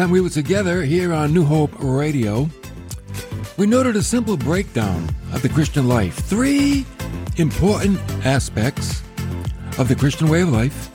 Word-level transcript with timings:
Time 0.00 0.10
we 0.10 0.22
were 0.22 0.30
together 0.30 0.82
here 0.82 1.12
on 1.12 1.34
New 1.34 1.44
Hope 1.44 1.72
Radio, 1.78 2.48
we 3.58 3.66
noted 3.66 3.96
a 3.96 4.02
simple 4.02 4.34
breakdown 4.34 5.06
of 5.34 5.42
the 5.42 5.48
Christian 5.50 5.88
life. 5.88 6.14
Three 6.14 6.86
important 7.36 8.00
aspects 8.24 9.02
of 9.76 9.88
the 9.88 9.94
Christian 9.94 10.28
way 10.28 10.40
of 10.40 10.48
life. 10.48 10.88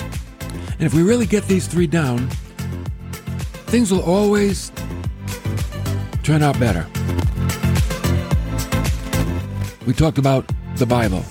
And 0.71 0.81
if 0.81 0.95
we 0.95 1.03
really 1.03 1.27
get 1.27 1.43
these 1.43 1.67
three 1.67 1.85
down, 1.85 2.27
things 3.67 3.91
will 3.91 4.01
always 4.01 4.71
turn 6.23 6.41
out 6.41 6.59
better. 6.59 6.87
We 9.85 9.93
talked 9.93 10.17
about 10.17 10.51
the 10.77 10.87
Bible. 10.87 11.21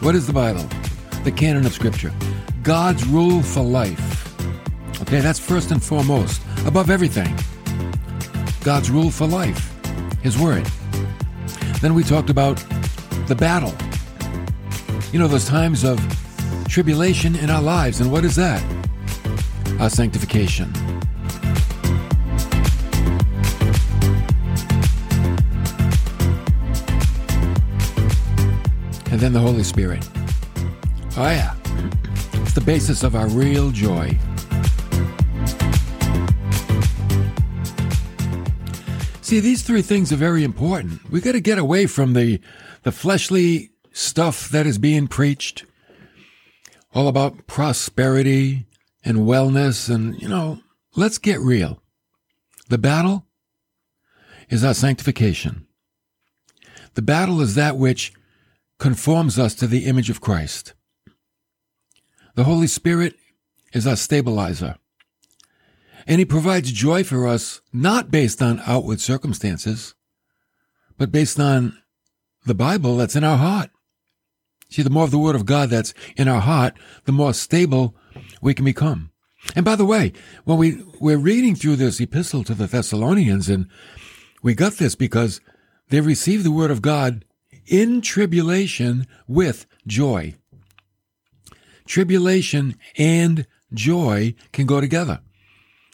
What 0.00 0.14
is 0.14 0.26
the 0.26 0.34
Bible? 0.34 0.68
The 1.24 1.32
canon 1.32 1.64
of 1.64 1.72
Scripture. 1.72 2.12
God's 2.62 3.06
rule 3.06 3.42
for 3.42 3.62
life. 3.62 4.18
Okay, 5.00 5.20
that's 5.20 5.38
first 5.38 5.70
and 5.70 5.82
foremost, 5.82 6.42
above 6.68 6.90
everything. 6.90 7.34
God's 8.62 8.90
rule 8.90 9.10
for 9.10 9.26
life, 9.26 9.74
His 10.22 10.38
Word. 10.38 10.66
Then 11.80 11.94
we 11.94 12.04
talked 12.04 12.28
about 12.28 12.62
the 13.26 13.34
battle. 13.34 13.74
You 15.10 15.18
know, 15.18 15.28
those 15.28 15.46
times 15.46 15.82
of 15.82 15.98
tribulation 16.68 17.36
in 17.36 17.48
our 17.48 17.62
lives, 17.62 18.00
and 18.00 18.12
what 18.12 18.22
is 18.22 18.36
that? 18.36 18.62
Our 19.80 19.88
sanctification. 19.88 20.70
And 29.10 29.18
then 29.18 29.32
the 29.32 29.40
Holy 29.40 29.64
Spirit. 29.64 30.06
Oh, 31.16 31.30
yeah. 31.30 31.54
It's 32.42 32.52
the 32.52 32.60
basis 32.60 33.02
of 33.02 33.16
our 33.16 33.26
real 33.28 33.70
joy. 33.70 34.18
See, 39.28 39.40
these 39.40 39.60
three 39.60 39.82
things 39.82 40.10
are 40.10 40.16
very 40.16 40.42
important. 40.42 41.10
We 41.10 41.20
got 41.20 41.32
to 41.32 41.40
get 41.40 41.58
away 41.58 41.84
from 41.84 42.14
the, 42.14 42.40
the 42.84 42.90
fleshly 42.90 43.72
stuff 43.92 44.48
that 44.48 44.66
is 44.66 44.78
being 44.78 45.06
preached, 45.06 45.66
all 46.94 47.08
about 47.08 47.46
prosperity 47.46 48.64
and 49.04 49.18
wellness. 49.18 49.94
And, 49.94 50.18
you 50.18 50.30
know, 50.30 50.60
let's 50.96 51.18
get 51.18 51.40
real. 51.40 51.82
The 52.70 52.78
battle 52.78 53.26
is 54.48 54.64
our 54.64 54.72
sanctification. 54.72 55.66
The 56.94 57.02
battle 57.02 57.42
is 57.42 57.54
that 57.54 57.76
which 57.76 58.14
conforms 58.78 59.38
us 59.38 59.54
to 59.56 59.66
the 59.66 59.84
image 59.84 60.08
of 60.08 60.22
Christ. 60.22 60.72
The 62.34 62.44
Holy 62.44 62.66
Spirit 62.66 63.14
is 63.74 63.86
our 63.86 63.96
stabilizer. 63.96 64.76
And 66.08 66.18
He 66.18 66.24
provides 66.24 66.72
joy 66.72 67.04
for 67.04 67.28
us 67.28 67.60
not 67.72 68.10
based 68.10 68.42
on 68.42 68.62
outward 68.66 69.00
circumstances, 69.00 69.94
but 70.96 71.12
based 71.12 71.38
on 71.38 71.78
the 72.46 72.54
Bible 72.54 72.96
that's 72.96 73.14
in 73.14 73.22
our 73.22 73.36
heart. 73.36 73.70
See, 74.70 74.82
the 74.82 74.90
more 74.90 75.04
of 75.04 75.10
the 75.10 75.18
Word 75.18 75.36
of 75.36 75.46
God 75.46 75.70
that's 75.70 75.94
in 76.16 76.26
our 76.26 76.40
heart, 76.40 76.74
the 77.04 77.12
more 77.12 77.34
stable 77.34 77.94
we 78.40 78.54
can 78.54 78.64
become. 78.64 79.10
And 79.54 79.64
by 79.64 79.76
the 79.76 79.84
way, 79.84 80.12
when 80.44 80.58
we, 80.58 80.82
we're 80.98 81.18
reading 81.18 81.54
through 81.54 81.76
this 81.76 82.00
epistle 82.00 82.42
to 82.44 82.54
the 82.54 82.66
Thessalonians, 82.66 83.48
and 83.48 83.68
we 84.42 84.54
got 84.54 84.74
this 84.74 84.94
because 84.94 85.40
they 85.90 86.00
received 86.00 86.44
the 86.44 86.50
Word 86.50 86.70
of 86.70 86.82
God 86.82 87.24
in 87.66 88.00
tribulation 88.00 89.06
with 89.26 89.66
joy. 89.86 90.34
Tribulation 91.86 92.76
and 92.96 93.46
joy 93.72 94.34
can 94.52 94.66
go 94.66 94.80
together. 94.80 95.20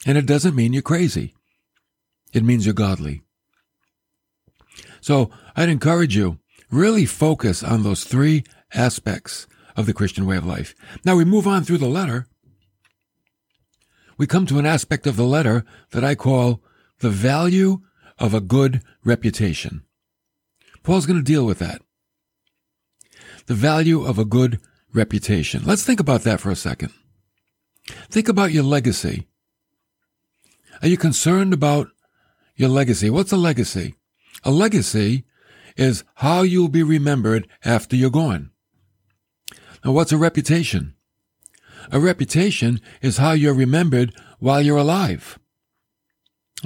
And 0.06 0.19
it 0.19 0.26
doesn't 0.26 0.54
mean 0.54 0.72
you're 0.72 0.82
crazy. 0.82 1.34
It 2.32 2.44
means 2.44 2.66
you're 2.66 2.75
godly. 2.75 3.22
So 5.00 5.31
I'd 5.56 5.69
encourage 5.69 6.16
you, 6.16 6.38
really 6.70 7.06
focus 7.06 7.62
on 7.62 7.82
those 7.82 8.04
three 8.04 8.44
aspects 8.72 9.47
of 9.76 9.87
the 9.87 9.92
Christian 9.92 10.26
way 10.26 10.37
of 10.37 10.47
life. 10.47 10.75
Now 11.04 11.16
we 11.16 11.25
move 11.25 11.47
on 11.47 11.65
through 11.65 11.78
the 11.78 11.87
letter. 11.87 12.26
We 14.16 14.26
come 14.26 14.47
to 14.47 14.59
an 14.59 14.66
aspect 14.66 15.06
of 15.06 15.16
the 15.16 15.25
letter 15.25 15.65
that 15.91 16.04
I 16.04 16.15
call 16.15 16.62
the 17.00 17.10
value 17.10 17.81
of 18.19 18.32
a 18.34 18.41
good 18.41 18.82
reputation. 19.04 19.84
Paul's 20.82 21.06
going 21.06 21.19
to 21.19 21.25
deal 21.25 21.44
with 21.44 21.59
that. 21.59 21.82
The 23.47 23.54
value 23.54 24.04
of 24.04 24.19
a 24.19 24.25
good 24.25 24.60
reputation. 24.92 25.62
Let's 25.65 25.84
think 25.84 26.00
about 26.00 26.22
that 26.22 26.41
for 26.41 26.50
a 26.50 26.56
second. 26.56 26.92
Think 28.10 28.28
about 28.28 28.53
your 28.53 28.65
legacy. 28.65 29.26
Are 30.84 30.89
you 30.89 30.99
concerned 30.99 31.55
about 31.55 31.89
your 32.56 32.69
legacy? 32.69 33.09
What's 33.09 33.33
a 33.33 33.39
legacy? 33.39 33.95
A 34.43 34.50
legacy 34.50 35.25
is 35.78 36.05
how 36.17 36.43
you'll 36.43 36.69
be 36.69 36.83
remembered 36.83 37.49
after 37.65 37.97
you're 37.97 38.11
gone. 38.11 38.50
Now, 39.83 39.93
what's 39.93 40.12
a 40.12 40.19
reputation? 40.19 40.95
A 41.91 41.99
reputation 41.99 42.83
is 43.00 43.17
how 43.17 43.33
you're 43.33 43.55
remembered 43.55 44.15
while 44.41 44.61
you're 44.61 44.77
alive. 44.77 45.39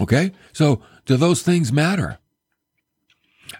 Okay? 0.00 0.32
So, 0.52 0.82
do 1.06 1.16
those 1.16 1.42
things 1.42 1.72
matter? 1.72 2.18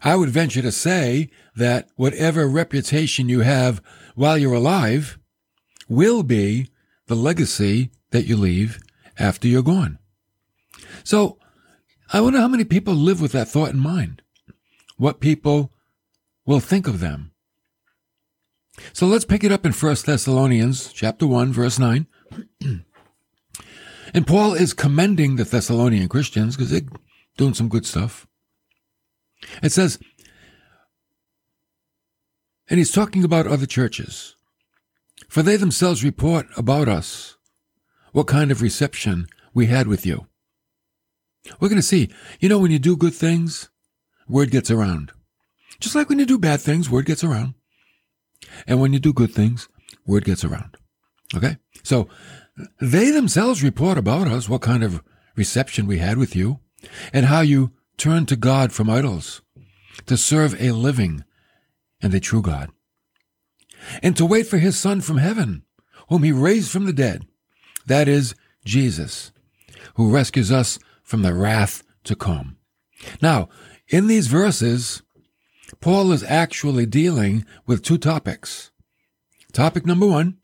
I 0.02 0.16
would 0.16 0.30
venture 0.30 0.62
to 0.62 0.72
say 0.72 1.30
that 1.54 1.88
whatever 1.94 2.48
reputation 2.48 3.28
you 3.28 3.40
have 3.42 3.80
while 4.16 4.36
you're 4.36 4.54
alive 4.54 5.20
will 5.88 6.24
be 6.24 6.66
the 7.06 7.14
legacy 7.14 7.92
that 8.10 8.26
you 8.26 8.36
leave 8.36 8.80
after 9.20 9.46
you're 9.46 9.62
gone. 9.62 10.00
So 11.04 11.38
I 12.12 12.20
wonder 12.20 12.40
how 12.40 12.48
many 12.48 12.64
people 12.64 12.94
live 12.94 13.20
with 13.20 13.32
that 13.32 13.48
thought 13.48 13.70
in 13.70 13.78
mind. 13.78 14.22
What 14.96 15.20
people 15.20 15.72
will 16.46 16.60
think 16.60 16.86
of 16.86 17.00
them. 17.00 17.32
So 18.92 19.06
let's 19.06 19.24
pick 19.24 19.44
it 19.44 19.52
up 19.52 19.66
in 19.66 19.72
1 19.72 19.96
Thessalonians 20.06 20.92
chapter 20.92 21.26
1 21.26 21.52
verse 21.52 21.78
9. 21.78 22.06
and 24.14 24.26
Paul 24.26 24.54
is 24.54 24.72
commending 24.72 25.36
the 25.36 25.44
Thessalonian 25.44 26.08
Christians 26.08 26.56
because 26.56 26.70
they're 26.70 26.88
doing 27.36 27.54
some 27.54 27.68
good 27.68 27.86
stuff. 27.86 28.26
It 29.62 29.72
says, 29.72 29.98
and 32.68 32.78
he's 32.78 32.90
talking 32.90 33.24
about 33.24 33.46
other 33.46 33.66
churches. 33.66 34.36
For 35.28 35.42
they 35.42 35.56
themselves 35.56 36.04
report 36.04 36.46
about 36.56 36.88
us 36.88 37.36
what 38.12 38.26
kind 38.26 38.50
of 38.50 38.62
reception 38.62 39.26
we 39.52 39.66
had 39.66 39.86
with 39.86 40.06
you. 40.06 40.26
We're 41.60 41.68
going 41.68 41.80
to 41.80 41.86
see, 41.86 42.10
you 42.40 42.48
know, 42.48 42.58
when 42.58 42.70
you 42.70 42.78
do 42.78 42.96
good 42.96 43.14
things, 43.14 43.68
word 44.28 44.50
gets 44.50 44.70
around. 44.70 45.12
Just 45.80 45.94
like 45.94 46.08
when 46.08 46.18
you 46.18 46.26
do 46.26 46.38
bad 46.38 46.60
things, 46.60 46.90
word 46.90 47.06
gets 47.06 47.24
around. 47.24 47.54
And 48.66 48.80
when 48.80 48.92
you 48.92 48.98
do 48.98 49.12
good 49.12 49.32
things, 49.32 49.68
word 50.06 50.24
gets 50.24 50.44
around. 50.44 50.76
Okay? 51.34 51.56
So 51.82 52.08
they 52.80 53.10
themselves 53.10 53.62
report 53.62 53.98
about 53.98 54.28
us 54.28 54.48
what 54.48 54.62
kind 54.62 54.82
of 54.82 55.02
reception 55.36 55.86
we 55.86 55.98
had 55.98 56.18
with 56.18 56.34
you 56.34 56.60
and 57.12 57.26
how 57.26 57.40
you 57.40 57.72
turned 57.96 58.28
to 58.28 58.36
God 58.36 58.72
from 58.72 58.90
idols 58.90 59.42
to 60.06 60.16
serve 60.16 60.60
a 60.60 60.72
living 60.72 61.24
and 62.00 62.14
a 62.14 62.20
true 62.20 62.42
God 62.42 62.70
and 64.02 64.16
to 64.16 64.26
wait 64.26 64.46
for 64.46 64.58
his 64.58 64.78
son 64.78 65.00
from 65.00 65.18
heaven 65.18 65.62
whom 66.08 66.22
he 66.22 66.32
raised 66.32 66.70
from 66.70 66.86
the 66.86 66.92
dead. 66.92 67.26
That 67.86 68.08
is 68.08 68.34
Jesus 68.64 69.32
who 69.94 70.10
rescues 70.10 70.50
us 70.50 70.78
from 71.08 71.22
the 71.22 71.32
wrath 71.32 71.82
to 72.04 72.14
come. 72.14 72.58
Now, 73.22 73.48
in 73.88 74.08
these 74.08 74.26
verses, 74.26 75.02
Paul 75.80 76.12
is 76.12 76.22
actually 76.22 76.84
dealing 76.84 77.46
with 77.66 77.82
two 77.82 77.96
topics. 77.96 78.70
Topic 79.54 79.86
number 79.86 80.06
one, 80.06 80.36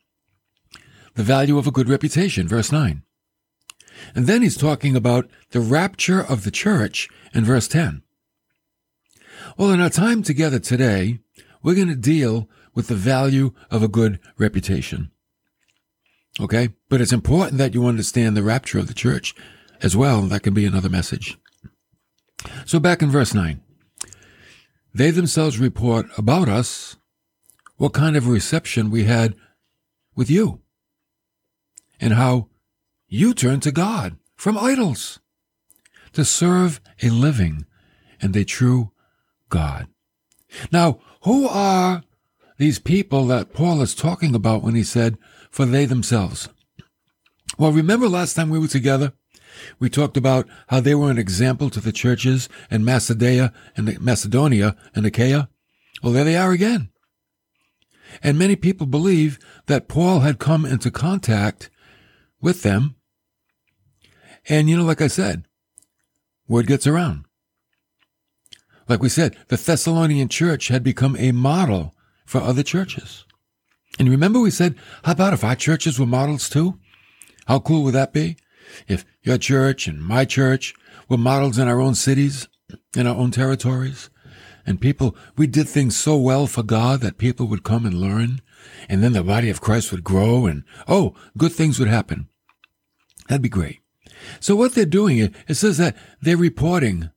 the 1.16 1.22
value 1.22 1.58
of 1.58 1.66
a 1.66 1.70
good 1.70 1.90
reputation, 1.90 2.49
verse 2.49 2.72
9. 2.72 3.02
And 4.14 4.26
then 4.26 4.40
he's 4.40 4.56
talking 4.56 4.96
about 4.96 5.28
the 5.50 5.61
rapture 5.61 6.22
of 6.22 6.44
the 6.44 6.50
church 6.50 7.11
in 7.34 7.44
verse 7.44 7.69
10. 7.69 8.02
Well, 9.58 9.70
in 9.70 9.82
our 9.82 9.90
time 9.90 10.22
together 10.22 10.58
today, 10.58 11.19
we're 11.62 11.75
going 11.75 11.88
to 11.88 11.94
deal 11.94 12.49
with 12.75 12.88
the 12.88 12.94
value 12.94 13.52
of 13.70 13.82
a 13.82 13.88
good 13.88 14.19
reputation. 14.38 15.11
Okay? 16.40 16.70
But 16.88 17.02
it's 17.02 17.12
important 17.12 17.58
that 17.58 17.75
you 17.75 17.84
understand 17.84 18.34
the 18.34 18.43
rapture 18.43 18.78
of 18.78 18.87
the 18.87 18.94
church 18.94 19.34
as 19.82 19.97
well. 19.97 20.23
That 20.23 20.43
can 20.43 20.55
be 20.55 20.67
another 20.67 20.88
message. 20.88 21.38
So 22.67 22.79
back 22.79 23.03
in 23.03 23.11
verse 23.11 23.35
9. 23.35 23.61
They 24.93 25.11
themselves 25.11 25.59
report 25.59 26.06
about 26.17 26.49
us 26.49 26.97
what 27.76 27.93
kind 27.93 28.17
of 28.17 28.29
reception 28.29 28.91
we 28.91 29.05
had 29.05 29.35
with 30.15 30.31
you 30.31 30.61
and 32.00 32.15
how 32.15 32.49
you 33.09 33.35
turned 33.35 33.62
to 33.65 33.73
God 33.73 34.17
from 34.37 34.56
idols 34.56 35.19
to 36.12 36.25
serve 36.25 36.81
a 37.03 37.11
living 37.11 37.67
and 38.21 38.35
a 38.37 38.44
true 38.44 38.93
God. 39.49 39.88
Now, 40.71 41.00
who 41.23 41.49
are 41.49 42.05
these 42.59 42.79
people 42.79 43.26
that 43.26 43.53
Paul 43.53 43.82
is 43.82 43.94
talking 43.94 44.35
about 44.35 44.62
when 44.62 44.76
he 44.76 44.85
said, 44.85 45.19
for 45.50 45.67
they 45.67 45.87
themselves? 45.87 46.49
Well, 47.59 47.73
remember 47.73 48.09
last 48.09 48.35
time 48.35 48.50
we 48.50 48.59
were 48.59 48.69
together? 48.69 49.12
We 49.78 49.88
talked 49.90 50.16
about 50.16 50.48
how 50.68 50.80
they 50.80 50.94
were 50.94 51.10
an 51.10 51.18
example 51.18 51.70
to 51.70 51.80
the 51.80 51.92
churches 51.92 52.48
in 52.70 52.84
Macedonia 52.84 53.52
and 53.76 54.00
Macedonia 54.00 54.76
and 54.94 55.06
Achaia. 55.06 55.48
Well, 56.02 56.12
there 56.12 56.24
they 56.24 56.36
are 56.36 56.52
again. 56.52 56.90
And 58.22 58.38
many 58.38 58.56
people 58.56 58.86
believe 58.86 59.38
that 59.66 59.88
Paul 59.88 60.20
had 60.20 60.38
come 60.38 60.64
into 60.64 60.90
contact 60.90 61.70
with 62.40 62.62
them. 62.62 62.96
And, 64.48 64.68
you 64.68 64.76
know, 64.76 64.84
like 64.84 65.00
I 65.00 65.08
said, 65.08 65.44
word 66.46 66.66
gets 66.66 66.86
around. 66.86 67.24
Like 68.88 69.00
we 69.00 69.08
said, 69.08 69.36
the 69.48 69.56
Thessalonian 69.56 70.28
church 70.28 70.68
had 70.68 70.82
become 70.82 71.16
a 71.16 71.32
model 71.32 71.94
for 72.26 72.40
other 72.40 72.62
churches. 72.62 73.24
And 73.98 74.08
remember 74.10 74.40
we 74.40 74.50
said, 74.50 74.76
how 75.04 75.12
about 75.12 75.32
if 75.32 75.44
our 75.44 75.56
churches 75.56 75.98
were 75.98 76.06
models 76.06 76.48
too? 76.50 76.78
How 77.46 77.60
cool 77.60 77.84
would 77.84 77.94
that 77.94 78.12
be? 78.12 78.36
If 78.88 79.05
your 79.23 79.38
church 79.38 79.87
and 79.87 80.03
my 80.03 80.25
church 80.25 80.75
were 81.09 81.19
models 81.19 81.59
in 81.59 81.69
our 81.69 81.81
own 81.81 81.94
cities, 81.94 82.49
in 82.97 83.06
our 83.06 83.17
own 83.17 83.31
territories, 83.31 84.11
and 84.67 84.81
people, 84.81 85.15
we 85.37 85.47
did 85.47 85.69
things 85.69 85.97
so 85.97 86.17
well 86.17 86.47
for 86.47 86.62
God 86.62 87.00
that 87.00 87.19
people 87.19 87.47
would 87.47 87.65
come 87.65 87.85
and 87.85 88.00
learn, 88.00 88.41
and 88.88 89.03
then 89.03 89.12
the 89.12 89.23
body 89.23 89.50
of 89.50 89.61
Christ 89.61 89.93
would 89.93 90.05
grow, 90.05 90.47
and 90.47 90.65
oh, 90.88 91.15
good 91.37 91.53
things 91.53 91.79
would 91.79 91.88
happen. 91.88 92.29
That'd 93.29 93.43
be 93.43 93.49
great. 93.49 93.81
So 94.41 94.56
what 94.56 94.75
they're 94.75 94.87
doing, 94.87 95.19
it 95.19 95.55
says 95.55 95.79
that 95.79 95.97
they're 96.21 96.37
reporting 96.37 97.11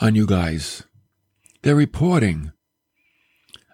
on 0.00 0.14
you 0.14 0.26
guys. 0.26 0.84
They're 1.62 1.76
reporting 1.76 2.52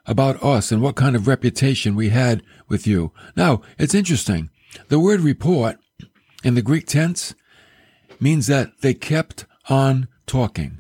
about 0.04 0.42
us 0.42 0.70
and 0.70 0.82
what 0.82 0.96
kind 0.96 1.16
of 1.16 1.26
reputation 1.26 1.96
we 1.96 2.10
had 2.10 2.42
with 2.68 2.86
you. 2.86 3.12
Now, 3.34 3.62
it's 3.78 3.94
interesting. 3.94 4.50
The 4.88 5.00
word 5.00 5.20
report 5.20 5.78
in 6.46 6.54
the 6.54 6.62
Greek 6.62 6.86
tense 6.86 7.34
means 8.20 8.46
that 8.46 8.70
they 8.80 8.94
kept 8.94 9.46
on 9.68 10.06
talking. 10.26 10.78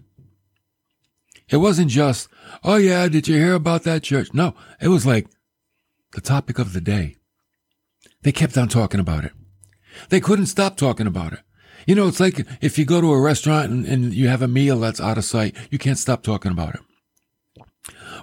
It 1.48 1.56
wasn't 1.56 1.90
just, 1.90 2.28
oh 2.62 2.76
yeah, 2.76 3.08
did 3.08 3.26
you 3.26 3.34
hear 3.34 3.54
about 3.54 3.82
that 3.82 4.04
church? 4.04 4.32
No, 4.32 4.54
it 4.80 4.88
was 4.88 5.04
like 5.04 5.26
the 6.12 6.20
topic 6.20 6.60
of 6.60 6.72
the 6.72 6.80
day. 6.80 7.16
They 8.22 8.30
kept 8.30 8.56
on 8.56 8.68
talking 8.68 9.00
about 9.00 9.24
it. 9.24 9.32
They 10.08 10.20
couldn't 10.20 10.46
stop 10.46 10.76
talking 10.76 11.08
about 11.08 11.32
it. 11.32 11.40
You 11.84 11.96
know, 11.96 12.06
it's 12.06 12.20
like 12.20 12.46
if 12.60 12.78
you 12.78 12.84
go 12.84 13.00
to 13.00 13.12
a 13.12 13.20
restaurant 13.20 13.72
and, 13.72 13.86
and 13.86 14.14
you 14.14 14.28
have 14.28 14.42
a 14.42 14.48
meal 14.48 14.78
that's 14.78 15.00
out 15.00 15.18
of 15.18 15.24
sight, 15.24 15.56
you 15.72 15.80
can't 15.80 15.98
stop 15.98 16.22
talking 16.22 16.52
about 16.52 16.76
it. 16.76 16.80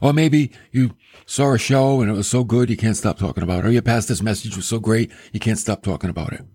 Or 0.01 0.13
maybe 0.13 0.53
you 0.71 0.95
saw 1.25 1.51
a 1.51 1.57
show 1.57 1.99
and 1.99 2.09
it 2.09 2.15
was 2.15 2.29
so 2.29 2.45
good 2.45 2.69
you 2.69 2.77
can't 2.77 2.95
stop 2.95 3.17
talking 3.17 3.43
about 3.43 3.65
it. 3.65 3.67
Or 3.67 3.71
your 3.71 3.81
pastor's 3.81 4.23
message 4.23 4.55
was 4.55 4.65
so 4.65 4.79
great 4.79 5.11
you 5.33 5.41
can't 5.41 5.59
stop 5.59 5.83
talking 5.83 6.09
about 6.09 6.31
it. 6.31 6.45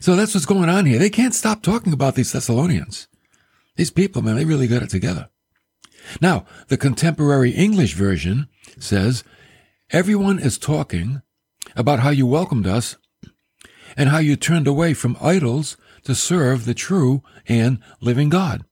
So 0.00 0.16
that's 0.16 0.34
what's 0.34 0.46
going 0.46 0.68
on 0.68 0.86
here. 0.86 0.98
They 0.98 1.10
can't 1.10 1.34
stop 1.34 1.62
talking 1.62 1.92
about 1.92 2.14
these 2.14 2.32
Thessalonians. 2.32 3.08
These 3.76 3.90
people, 3.90 4.22
man, 4.22 4.36
they 4.36 4.44
really 4.44 4.66
got 4.66 4.82
it 4.82 4.90
together. 4.90 5.28
Now, 6.20 6.44
the 6.68 6.76
contemporary 6.76 7.50
English 7.50 7.94
version 7.94 8.48
says, 8.78 9.24
everyone 9.90 10.38
is 10.38 10.58
talking 10.58 11.22
about 11.76 12.00
how 12.00 12.10
you 12.10 12.26
welcomed 12.26 12.66
us 12.66 12.96
and 13.96 14.08
how 14.08 14.18
you 14.18 14.36
turned 14.36 14.66
away 14.66 14.94
from 14.94 15.16
idols 15.20 15.76
to 16.04 16.14
serve 16.14 16.64
the 16.64 16.74
true 16.74 17.22
and 17.46 17.78
living 18.00 18.28
God. 18.28 18.64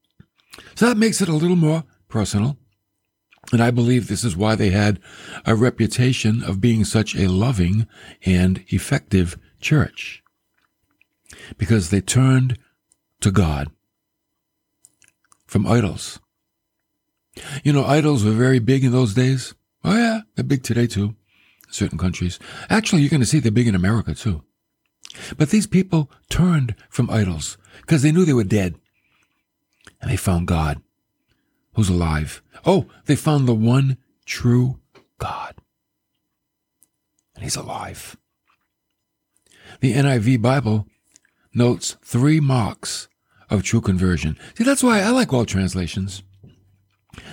So 0.74 0.86
that 0.86 0.96
makes 0.96 1.20
it 1.20 1.28
a 1.28 1.34
little 1.34 1.56
more 1.56 1.84
personal. 2.08 2.56
And 3.52 3.62
I 3.62 3.70
believe 3.70 4.06
this 4.06 4.24
is 4.24 4.36
why 4.36 4.54
they 4.54 4.70
had 4.70 5.00
a 5.46 5.54
reputation 5.54 6.42
of 6.42 6.60
being 6.60 6.84
such 6.84 7.14
a 7.14 7.28
loving 7.28 7.86
and 8.24 8.64
effective 8.68 9.38
church. 9.60 10.22
Because 11.58 11.90
they 11.90 12.00
turned 12.00 12.58
to 13.20 13.30
God 13.30 13.70
from 15.46 15.66
idols. 15.66 16.20
You 17.62 17.72
know, 17.72 17.84
idols 17.84 18.24
were 18.24 18.32
very 18.32 18.58
big 18.58 18.84
in 18.84 18.92
those 18.92 19.14
days. 19.14 19.54
Oh 19.84 19.96
yeah, 19.96 20.20
they're 20.34 20.44
big 20.44 20.62
today 20.62 20.86
too, 20.86 21.14
in 21.66 21.72
certain 21.72 21.98
countries. 21.98 22.38
Actually, 22.68 23.02
you're 23.02 23.10
going 23.10 23.20
to 23.20 23.26
see 23.26 23.38
they're 23.38 23.52
big 23.52 23.68
in 23.68 23.74
America 23.74 24.14
too. 24.14 24.42
But 25.36 25.50
these 25.50 25.66
people 25.66 26.10
turned 26.28 26.74
from 26.88 27.10
idols 27.10 27.58
because 27.80 28.02
they 28.02 28.12
knew 28.12 28.24
they 28.24 28.32
were 28.32 28.44
dead. 28.44 28.76
And 30.00 30.10
they 30.10 30.16
found 30.16 30.46
God 30.46 30.80
who's 31.74 31.88
alive. 31.88 32.42
Oh, 32.64 32.86
they 33.06 33.16
found 33.16 33.46
the 33.46 33.54
one 33.54 33.96
true 34.24 34.78
God. 35.18 35.54
And 37.34 37.44
he's 37.44 37.56
alive. 37.56 38.16
The 39.80 39.94
NIV 39.94 40.42
Bible 40.42 40.86
notes 41.54 41.96
three 42.02 42.40
marks 42.40 43.08
of 43.48 43.62
true 43.62 43.80
conversion. 43.80 44.38
See, 44.56 44.64
that's 44.64 44.82
why 44.82 45.00
I 45.00 45.10
like 45.10 45.32
all 45.32 45.44
translations. 45.44 46.22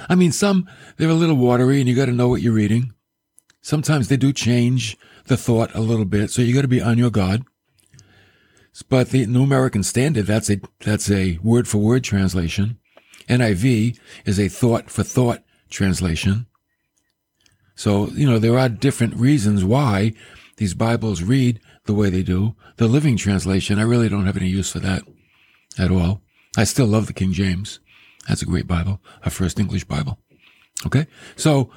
I 0.10 0.16
mean, 0.16 0.32
some, 0.32 0.68
they're 0.98 1.10
a 1.10 1.14
little 1.14 1.36
watery 1.36 1.80
and 1.80 1.88
you 1.88 1.96
got 1.96 2.06
to 2.06 2.12
know 2.12 2.28
what 2.28 2.42
you're 2.42 2.54
reading. 2.54 2.94
Sometimes 3.62 4.08
they 4.08 4.18
do 4.18 4.34
change 4.34 4.98
the 5.26 5.38
thought 5.38 5.74
a 5.76 5.82
little 5.82 6.06
bit, 6.06 6.32
so 6.32 6.42
you 6.42 6.54
got 6.54 6.62
to 6.62 6.68
be 6.68 6.82
on 6.82 6.98
your 6.98 7.12
guard. 7.12 7.44
But 8.90 9.10
the 9.10 9.26
New 9.26 9.44
American 9.44 9.84
Standard, 9.84 10.26
that's 10.26 10.50
a, 10.50 10.60
that's 10.80 11.10
a 11.12 11.40
word 11.44 11.68
for 11.68 11.80
word 11.80 12.04
translation. 12.04 12.78
NIV 13.28 14.00
is 14.26 14.40
a 14.40 14.48
thought 14.48 14.90
for 14.90 15.04
thought 15.04 15.44
translation. 15.70 16.48
So, 17.76 18.08
you 18.10 18.30
know, 18.30 18.40
there 18.40 18.58
are 18.58 18.70
different 18.70 19.16
reasons 19.16 19.64
why 19.64 20.14
these 20.58 20.74
Bibles 20.74 21.22
read 21.22 21.60
the 21.88 21.94
way 21.94 22.10
they 22.10 22.24
do. 22.24 22.56
The 22.78 22.88
Living 22.88 23.18
Translation, 23.18 23.80
I 23.80 23.84
really 23.84 24.10
don't 24.10 24.26
have 24.26 24.38
any 24.38 24.48
use 24.48 24.72
for 24.72 24.80
that 24.80 25.04
at 25.78 25.92
all. 25.92 26.22
I 26.56 26.64
still 26.64 26.88
love 26.88 27.08
the 27.08 27.14
King 27.14 27.34
James. 27.34 27.80
That's 28.28 28.42
a 28.42 28.46
great 28.46 28.68
Bible, 28.68 29.02
our 29.24 29.32
first 29.32 29.60
English 29.60 29.86
Bible. 29.86 30.20
Okay? 30.86 31.08
So, 31.36 31.72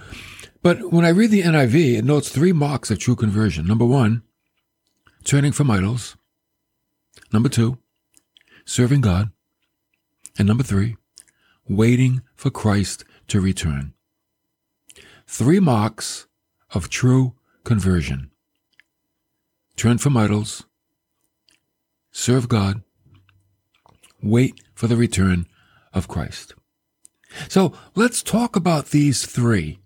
but 0.62 0.92
when 0.92 1.04
I 1.04 1.10
read 1.10 1.30
the 1.30 1.42
NIV, 1.42 1.98
it 1.98 2.04
notes 2.04 2.28
three 2.28 2.52
marks 2.52 2.90
of 2.90 2.98
true 2.98 3.16
conversion. 3.16 3.66
Number 3.66 3.84
one, 3.86 4.22
turning 5.24 5.52
from 5.52 5.70
idols. 5.70 6.16
Number 7.32 7.48
two, 7.48 7.78
serving 8.64 9.00
God. 9.00 9.30
And 10.38 10.46
number 10.46 10.64
three, 10.64 10.96
waiting 11.68 12.22
for 12.34 12.50
Christ 12.50 13.04
to 13.28 13.40
return. 13.40 13.94
Three 15.26 15.60
marks 15.60 16.26
of 16.72 16.88
true 16.88 17.34
conversion. 17.64 18.29
Turn 19.76 19.98
from 19.98 20.16
idols, 20.16 20.64
serve 22.10 22.48
God, 22.48 22.82
wait 24.22 24.60
for 24.74 24.86
the 24.86 24.96
return 24.96 25.46
of 25.92 26.08
Christ. 26.08 26.54
So 27.48 27.72
let's 27.94 28.22
talk 28.22 28.56
about 28.56 28.86
these 28.86 29.24
three. 29.24 29.78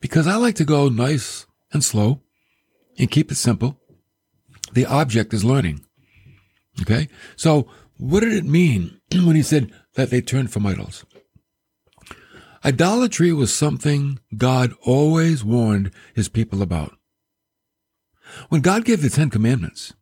Because 0.00 0.26
I 0.26 0.36
like 0.36 0.54
to 0.56 0.64
go 0.64 0.88
nice 0.88 1.46
and 1.72 1.84
slow 1.84 2.20
and 2.98 3.10
keep 3.10 3.30
it 3.30 3.36
simple. 3.36 3.78
The 4.72 4.86
object 4.86 5.34
is 5.34 5.44
learning. 5.44 5.84
Okay? 6.80 7.08
So 7.36 7.68
what 7.96 8.20
did 8.20 8.32
it 8.32 8.44
mean 8.44 9.00
when 9.12 9.36
he 9.36 9.42
said 9.42 9.72
that 9.94 10.10
they 10.10 10.20
turned 10.20 10.52
from 10.52 10.66
idols? 10.66 11.04
Idolatry 12.64 13.32
was 13.32 13.54
something 13.54 14.18
God 14.36 14.72
always 14.82 15.44
warned 15.44 15.92
his 16.14 16.28
people 16.28 16.60
about. 16.60 16.97
When 18.48 18.60
God 18.60 18.84
gave 18.84 19.02
the 19.02 19.10
Ten 19.10 19.30
Commandments, 19.30 19.94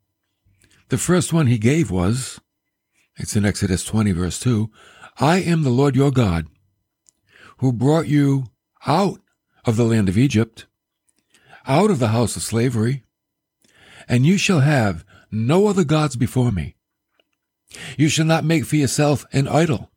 the 0.88 0.98
first 0.98 1.32
one 1.32 1.46
he 1.46 1.58
gave 1.58 1.90
was 1.90 2.40
it's 3.16 3.34
in 3.34 3.46
Exodus 3.46 3.84
20, 3.84 4.12
verse 4.12 4.38
2. 4.40 4.70
I 5.18 5.38
am 5.38 5.62
the 5.62 5.70
Lord 5.70 5.96
your 5.96 6.10
God, 6.10 6.46
who 7.58 7.72
brought 7.72 8.06
you 8.06 8.44
out 8.86 9.20
of 9.64 9.76
the 9.76 9.84
land 9.84 10.08
of 10.08 10.18
Egypt, 10.18 10.66
out 11.66 11.90
of 11.90 11.98
the 11.98 12.08
house 12.08 12.36
of 12.36 12.42
slavery, 12.42 13.04
and 14.08 14.26
you 14.26 14.36
shall 14.36 14.60
have 14.60 15.04
no 15.30 15.66
other 15.66 15.84
gods 15.84 16.14
before 16.16 16.52
me. 16.52 16.76
You 17.96 18.08
shall 18.08 18.26
not 18.26 18.44
make 18.44 18.66
for 18.66 18.76
yourself 18.76 19.24
an 19.32 19.48
idol, 19.48 19.90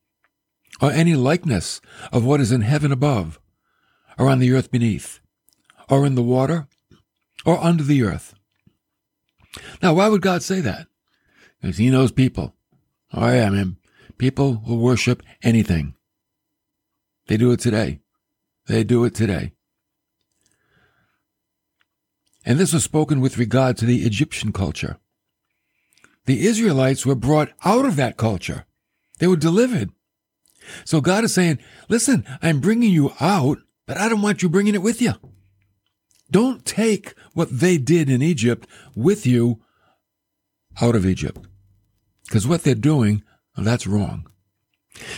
or 0.81 0.91
any 0.91 1.15
likeness 1.15 1.81
of 2.11 2.23
what 2.23 2.39
is 2.39 2.51
in 2.51 2.61
heaven 2.61 2.91
above, 2.91 3.39
or 4.17 4.29
on 4.29 4.39
the 4.39 4.53
earth 4.53 4.71
beneath, 4.71 5.19
or 5.89 6.05
in 6.05 6.15
the 6.15 6.23
water, 6.23 6.67
or 7.45 7.57
under 7.63 7.83
the 7.83 8.03
earth. 8.03 8.35
Now, 9.81 9.93
why 9.93 10.07
would 10.07 10.21
God 10.21 10.43
say 10.43 10.61
that? 10.61 10.87
Because 11.61 11.77
he 11.77 11.89
knows 11.89 12.11
people. 12.11 12.55
Oh 13.13 13.31
yeah, 13.31 13.49
man. 13.49 13.77
People 14.17 14.61
will 14.67 14.77
worship 14.77 15.23
anything. 15.41 15.95
They 17.27 17.37
do 17.37 17.51
it 17.51 17.59
today. 17.59 18.01
They 18.67 18.83
do 18.83 19.03
it 19.05 19.15
today. 19.15 19.53
And 22.45 22.59
this 22.59 22.73
was 22.73 22.83
spoken 22.83 23.21
with 23.21 23.37
regard 23.37 23.77
to 23.77 23.85
the 23.85 24.03
Egyptian 24.03 24.51
culture. 24.51 24.97
The 26.25 26.45
Israelites 26.45 27.05
were 27.05 27.15
brought 27.15 27.51
out 27.65 27.85
of 27.85 27.95
that 27.95 28.17
culture. 28.17 28.65
They 29.19 29.27
were 29.27 29.35
delivered. 29.35 29.91
So 30.85 31.01
God 31.01 31.23
is 31.23 31.33
saying, 31.33 31.59
listen, 31.87 32.25
I'm 32.41 32.59
bringing 32.59 32.91
you 32.91 33.13
out, 33.19 33.59
but 33.85 33.97
I 33.97 34.09
don't 34.09 34.21
want 34.21 34.41
you 34.41 34.49
bringing 34.49 34.75
it 34.75 34.81
with 34.81 35.01
you. 35.01 35.13
Don't 36.31 36.65
take 36.65 37.13
what 37.33 37.59
they 37.59 37.77
did 37.77 38.09
in 38.09 38.21
Egypt 38.21 38.67
with 38.95 39.25
you 39.25 39.61
out 40.81 40.95
of 40.95 41.05
Egypt. 41.05 41.47
Because 42.25 42.47
what 42.47 42.63
they're 42.63 42.75
doing, 42.75 43.23
that's 43.57 43.87
wrong. 43.87 44.29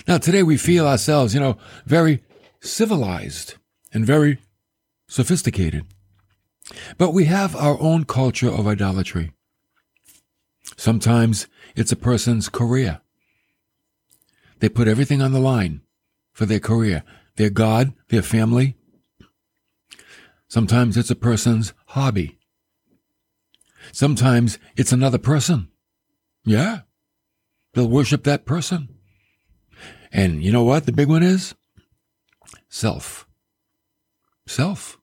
Now, 0.07 0.17
today 0.17 0.43
we 0.43 0.57
feel 0.57 0.87
ourselves, 0.87 1.33
you 1.33 1.39
know, 1.39 1.57
very 1.85 2.23
civilized 2.61 3.55
and 3.93 4.05
very 4.05 4.37
sophisticated. 5.07 5.85
But 6.97 7.11
we 7.11 7.25
have 7.25 7.55
our 7.55 7.79
own 7.81 8.05
culture 8.05 8.49
of 8.49 8.67
idolatry. 8.67 9.33
Sometimes 10.77 11.47
it's 11.75 11.91
a 11.91 11.97
person's 11.97 12.47
career. 12.47 13.01
They 14.59 14.69
put 14.69 14.87
everything 14.87 15.21
on 15.21 15.33
the 15.33 15.39
line 15.39 15.81
for 16.31 16.45
their 16.45 16.59
career, 16.59 17.03
their 17.35 17.49
God, 17.49 17.93
their 18.09 18.21
family. 18.21 18.77
Sometimes 20.51 20.97
it's 20.97 21.09
a 21.09 21.15
person's 21.15 21.73
hobby. 21.85 22.37
Sometimes 23.93 24.59
it's 24.75 24.91
another 24.91 25.17
person. 25.17 25.69
Yeah. 26.43 26.79
They'll 27.73 27.87
worship 27.87 28.25
that 28.25 28.45
person. 28.45 28.89
And 30.11 30.43
you 30.43 30.51
know 30.51 30.63
what 30.63 30.85
the 30.85 30.91
big 30.91 31.07
one 31.07 31.23
is? 31.23 31.55
Self. 32.67 33.25
Self. 34.45 34.97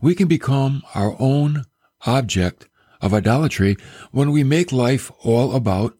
We 0.00 0.14
can 0.14 0.28
become 0.28 0.84
our 0.94 1.16
own 1.18 1.64
object 2.06 2.68
of 3.00 3.12
idolatry 3.12 3.76
when 4.12 4.30
we 4.30 4.44
make 4.44 4.70
life 4.70 5.10
all 5.24 5.56
about 5.56 5.98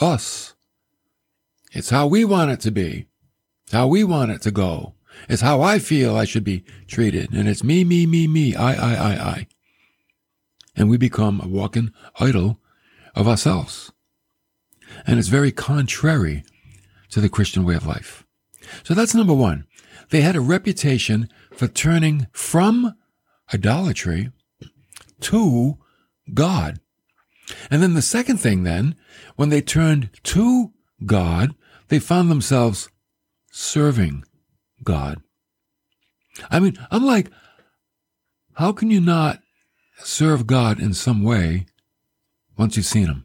us. 0.00 0.54
It's 1.72 1.90
how 1.90 2.06
we 2.06 2.24
want 2.24 2.52
it 2.52 2.60
to 2.60 2.70
be. 2.70 3.08
It's 3.64 3.72
how 3.72 3.88
we 3.88 4.04
want 4.04 4.30
it 4.30 4.40
to 4.42 4.52
go. 4.52 4.94
It's 5.28 5.42
how 5.42 5.62
I 5.62 5.78
feel 5.78 6.16
I 6.16 6.24
should 6.24 6.44
be 6.44 6.64
treated. 6.86 7.32
And 7.32 7.48
it's 7.48 7.64
me, 7.64 7.84
me, 7.84 8.06
me, 8.06 8.26
me, 8.26 8.54
I, 8.54 8.72
I, 8.74 8.94
I, 8.94 9.12
I. 9.12 9.46
And 10.76 10.90
we 10.90 10.96
become 10.96 11.40
a 11.40 11.48
walking 11.48 11.92
idol 12.18 12.60
of 13.14 13.28
ourselves. 13.28 13.92
And 15.06 15.18
it's 15.18 15.28
very 15.28 15.52
contrary 15.52 16.44
to 17.10 17.20
the 17.20 17.28
Christian 17.28 17.64
way 17.64 17.74
of 17.74 17.86
life. 17.86 18.24
So 18.82 18.94
that's 18.94 19.14
number 19.14 19.34
one. 19.34 19.66
They 20.10 20.20
had 20.20 20.36
a 20.36 20.40
reputation 20.40 21.28
for 21.52 21.68
turning 21.68 22.26
from 22.32 22.94
idolatry 23.52 24.30
to 25.20 25.78
God. 26.32 26.80
And 27.70 27.82
then 27.82 27.94
the 27.94 28.02
second 28.02 28.38
thing 28.38 28.62
then, 28.62 28.96
when 29.36 29.50
they 29.50 29.60
turned 29.60 30.10
to 30.24 30.72
God, 31.04 31.54
they 31.88 31.98
found 31.98 32.30
themselves 32.30 32.88
serving 33.50 34.24
God. 34.84 35.20
I 36.50 36.60
mean, 36.60 36.78
I'm 36.90 37.04
like, 37.04 37.30
how 38.54 38.72
can 38.72 38.90
you 38.90 39.00
not 39.00 39.40
serve 39.98 40.46
God 40.46 40.80
in 40.80 40.94
some 40.94 41.22
way 41.22 41.66
once 42.56 42.76
you've 42.76 42.86
seen 42.86 43.06
Him? 43.06 43.24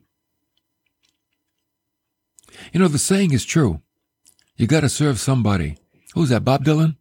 You 2.73 2.79
know, 2.79 2.87
the 2.87 2.97
saying 2.97 3.31
is 3.31 3.45
true. 3.45 3.81
You 4.57 4.67
got 4.67 4.81
to 4.81 4.89
serve 4.89 5.19
somebody. 5.19 5.77
Who's 6.13 6.29
that? 6.29 6.43
Bob 6.43 6.65
Dylan? 6.65 6.97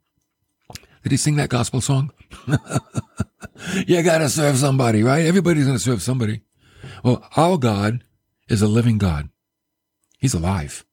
Did 1.03 1.11
he 1.11 1.17
sing 1.17 1.35
that 1.35 1.49
gospel 1.49 1.81
song? 1.81 2.11
you 3.87 4.01
got 4.03 4.19
to 4.19 4.29
serve 4.29 4.57
somebody, 4.57 5.03
right? 5.03 5.25
Everybody's 5.25 5.65
going 5.65 5.77
to 5.77 5.83
serve 5.83 6.01
somebody. 6.01 6.41
Well, 7.03 7.27
our 7.35 7.57
God 7.57 8.03
is 8.47 8.61
a 8.61 8.67
living 8.67 8.97
God. 8.97 9.29
He's 10.19 10.33
alive. 10.33 10.85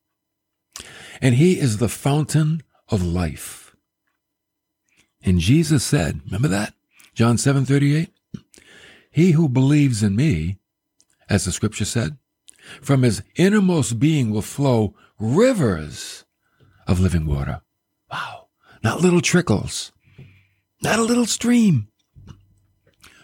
And 1.21 1.35
he 1.35 1.59
is 1.59 1.79
the 1.79 1.89
fountain 1.89 2.63
of 2.89 3.03
life. 3.03 3.75
And 5.23 5.41
Jesus 5.41 5.83
said, 5.85 6.21
remember 6.27 6.49
that? 6.49 6.75
John 7.15 7.39
7 7.39 7.65
38? 7.65 8.11
He 9.11 9.33
who 9.33 9.49
believes 9.49 10.03
in 10.03 10.15
me, 10.15 10.59
as 11.29 11.45
the 11.45 11.53
scripture 11.53 11.87
said, 11.87 12.19
from 12.83 13.03
his 13.03 13.23
innermost 13.37 13.99
being 13.99 14.31
will 14.31 14.43
flow 14.43 14.95
rivers 15.19 16.25
of 16.87 17.01
living 17.01 17.27
water. 17.27 17.63
Wow. 18.11 18.49
Not 18.83 19.01
little 19.01 19.21
trickles, 19.21 19.93
not 20.83 20.99
a 20.99 21.03
little 21.03 21.27
stream. 21.27 21.89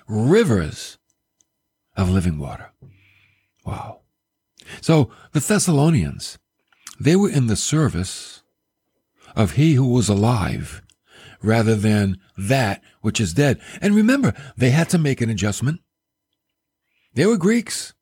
Rivers 0.09 0.99
of 1.97 2.11
living 2.11 2.39
water. 2.39 2.73
Wow. 3.65 4.01
So 4.81 5.11
the 5.33 5.41
Thessalonians, 5.41 6.39
they 6.99 7.17
were 7.17 7.31
in 7.31 7.47
the 7.47 7.57
service 7.57 8.42
of 9.35 9.53
he 9.53 9.75
who 9.75 9.87
was 9.87 10.09
alive 10.09 10.83
rather 11.43 11.75
than 11.75 12.19
that 12.37 12.83
which 13.01 13.21
is 13.21 13.35
dead. 13.35 13.61
And 13.81 13.95
remember, 13.95 14.35
they 14.57 14.71
had 14.71 14.89
to 14.91 14.99
make 14.99 15.21
an 15.21 15.31
adjustment. 15.31 15.81
They 17.15 17.27
were 17.27 17.37
Greeks. 17.37 17.95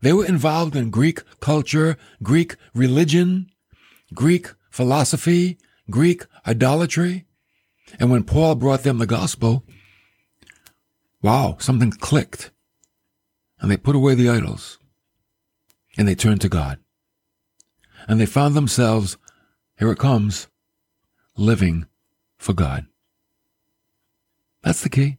They 0.00 0.12
were 0.12 0.26
involved 0.26 0.76
in 0.76 0.90
Greek 0.90 1.22
culture, 1.40 1.96
Greek 2.22 2.56
religion, 2.74 3.46
Greek 4.12 4.48
philosophy, 4.70 5.58
Greek 5.90 6.26
idolatry. 6.46 7.26
And 7.98 8.10
when 8.10 8.24
Paul 8.24 8.54
brought 8.54 8.82
them 8.82 8.98
the 8.98 9.06
gospel, 9.06 9.64
wow, 11.22 11.56
something 11.58 11.90
clicked. 11.90 12.50
And 13.60 13.70
they 13.70 13.76
put 13.76 13.96
away 13.96 14.14
the 14.14 14.28
idols 14.28 14.78
and 15.96 16.08
they 16.08 16.14
turned 16.14 16.40
to 16.42 16.48
God. 16.48 16.78
And 18.06 18.20
they 18.20 18.26
found 18.26 18.54
themselves, 18.54 19.16
here 19.78 19.90
it 19.90 19.98
comes, 19.98 20.48
living 21.36 21.86
for 22.36 22.52
God. 22.52 22.86
That's 24.62 24.82
the 24.82 24.88
key. 24.88 25.18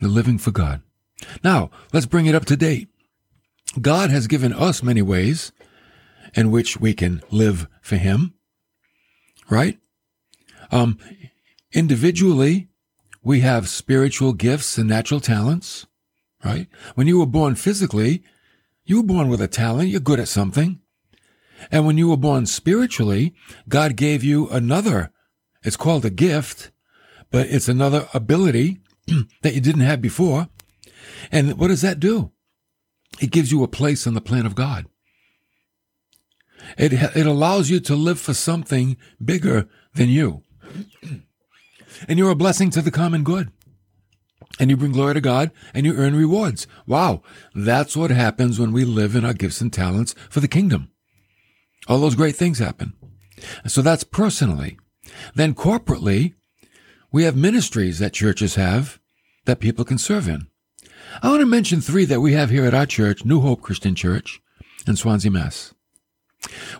The 0.00 0.08
living 0.08 0.38
for 0.38 0.50
God. 0.50 0.82
Now, 1.42 1.70
let's 1.92 2.06
bring 2.06 2.26
it 2.26 2.34
up 2.34 2.44
to 2.46 2.56
date. 2.56 2.88
God 3.80 4.10
has 4.10 4.26
given 4.26 4.52
us 4.52 4.82
many 4.82 5.02
ways 5.02 5.52
in 6.34 6.50
which 6.50 6.78
we 6.78 6.94
can 6.94 7.22
live 7.30 7.66
for 7.80 7.96
Him, 7.96 8.34
right? 9.50 9.78
Um, 10.70 10.98
individually, 11.72 12.68
we 13.22 13.40
have 13.40 13.68
spiritual 13.68 14.32
gifts 14.32 14.78
and 14.78 14.88
natural 14.88 15.20
talents, 15.20 15.86
right? 16.44 16.68
When 16.94 17.06
you 17.06 17.18
were 17.18 17.26
born 17.26 17.54
physically, 17.54 18.22
you 18.84 18.98
were 18.98 19.06
born 19.06 19.28
with 19.28 19.40
a 19.40 19.48
talent. 19.48 19.88
You're 19.88 20.00
good 20.00 20.20
at 20.20 20.28
something. 20.28 20.80
And 21.70 21.86
when 21.86 21.98
you 21.98 22.08
were 22.08 22.16
born 22.16 22.46
spiritually, 22.46 23.34
God 23.68 23.96
gave 23.96 24.22
you 24.22 24.48
another. 24.48 25.10
It's 25.62 25.76
called 25.76 26.04
a 26.04 26.10
gift, 26.10 26.70
but 27.30 27.46
it's 27.48 27.68
another 27.68 28.08
ability 28.14 28.80
that 29.42 29.54
you 29.54 29.60
didn't 29.60 29.82
have 29.82 30.00
before. 30.00 30.48
And 31.32 31.58
what 31.58 31.68
does 31.68 31.82
that 31.82 32.00
do? 32.00 32.32
It 33.20 33.30
gives 33.30 33.50
you 33.50 33.62
a 33.62 33.68
place 33.68 34.06
in 34.06 34.14
the 34.14 34.20
plan 34.20 34.46
of 34.46 34.54
God. 34.54 34.86
It, 36.76 36.92
it 36.92 37.26
allows 37.26 37.70
you 37.70 37.80
to 37.80 37.94
live 37.94 38.20
for 38.20 38.34
something 38.34 38.96
bigger 39.24 39.68
than 39.94 40.08
you. 40.08 40.42
And 42.08 42.18
you're 42.18 42.30
a 42.30 42.34
blessing 42.34 42.68
to 42.70 42.82
the 42.82 42.90
common 42.90 43.24
good. 43.24 43.50
And 44.60 44.70
you 44.70 44.76
bring 44.76 44.92
glory 44.92 45.14
to 45.14 45.20
God 45.20 45.50
and 45.74 45.86
you 45.86 45.94
earn 45.94 46.14
rewards. 46.14 46.66
Wow. 46.86 47.22
That's 47.54 47.96
what 47.96 48.10
happens 48.10 48.58
when 48.58 48.72
we 48.72 48.84
live 48.84 49.14
in 49.16 49.24
our 49.24 49.32
gifts 49.32 49.62
and 49.62 49.72
talents 49.72 50.14
for 50.28 50.40
the 50.40 50.48
kingdom. 50.48 50.90
All 51.88 52.00
those 52.00 52.14
great 52.14 52.36
things 52.36 52.58
happen. 52.58 52.94
So 53.66 53.82
that's 53.82 54.04
personally. 54.04 54.78
Then 55.34 55.54
corporately, 55.54 56.34
we 57.12 57.24
have 57.24 57.36
ministries 57.36 57.98
that 57.98 58.12
churches 58.12 58.56
have 58.56 58.98
that 59.44 59.60
people 59.60 59.84
can 59.84 59.98
serve 59.98 60.28
in. 60.28 60.48
I 61.22 61.28
want 61.28 61.40
to 61.40 61.46
mention 61.46 61.80
three 61.80 62.04
that 62.06 62.20
we 62.20 62.32
have 62.32 62.50
here 62.50 62.64
at 62.64 62.74
our 62.74 62.86
church, 62.86 63.24
New 63.24 63.40
Hope 63.40 63.62
Christian 63.62 63.94
Church 63.94 64.40
in 64.86 64.96
Swansea, 64.96 65.30
Mass. 65.30 65.72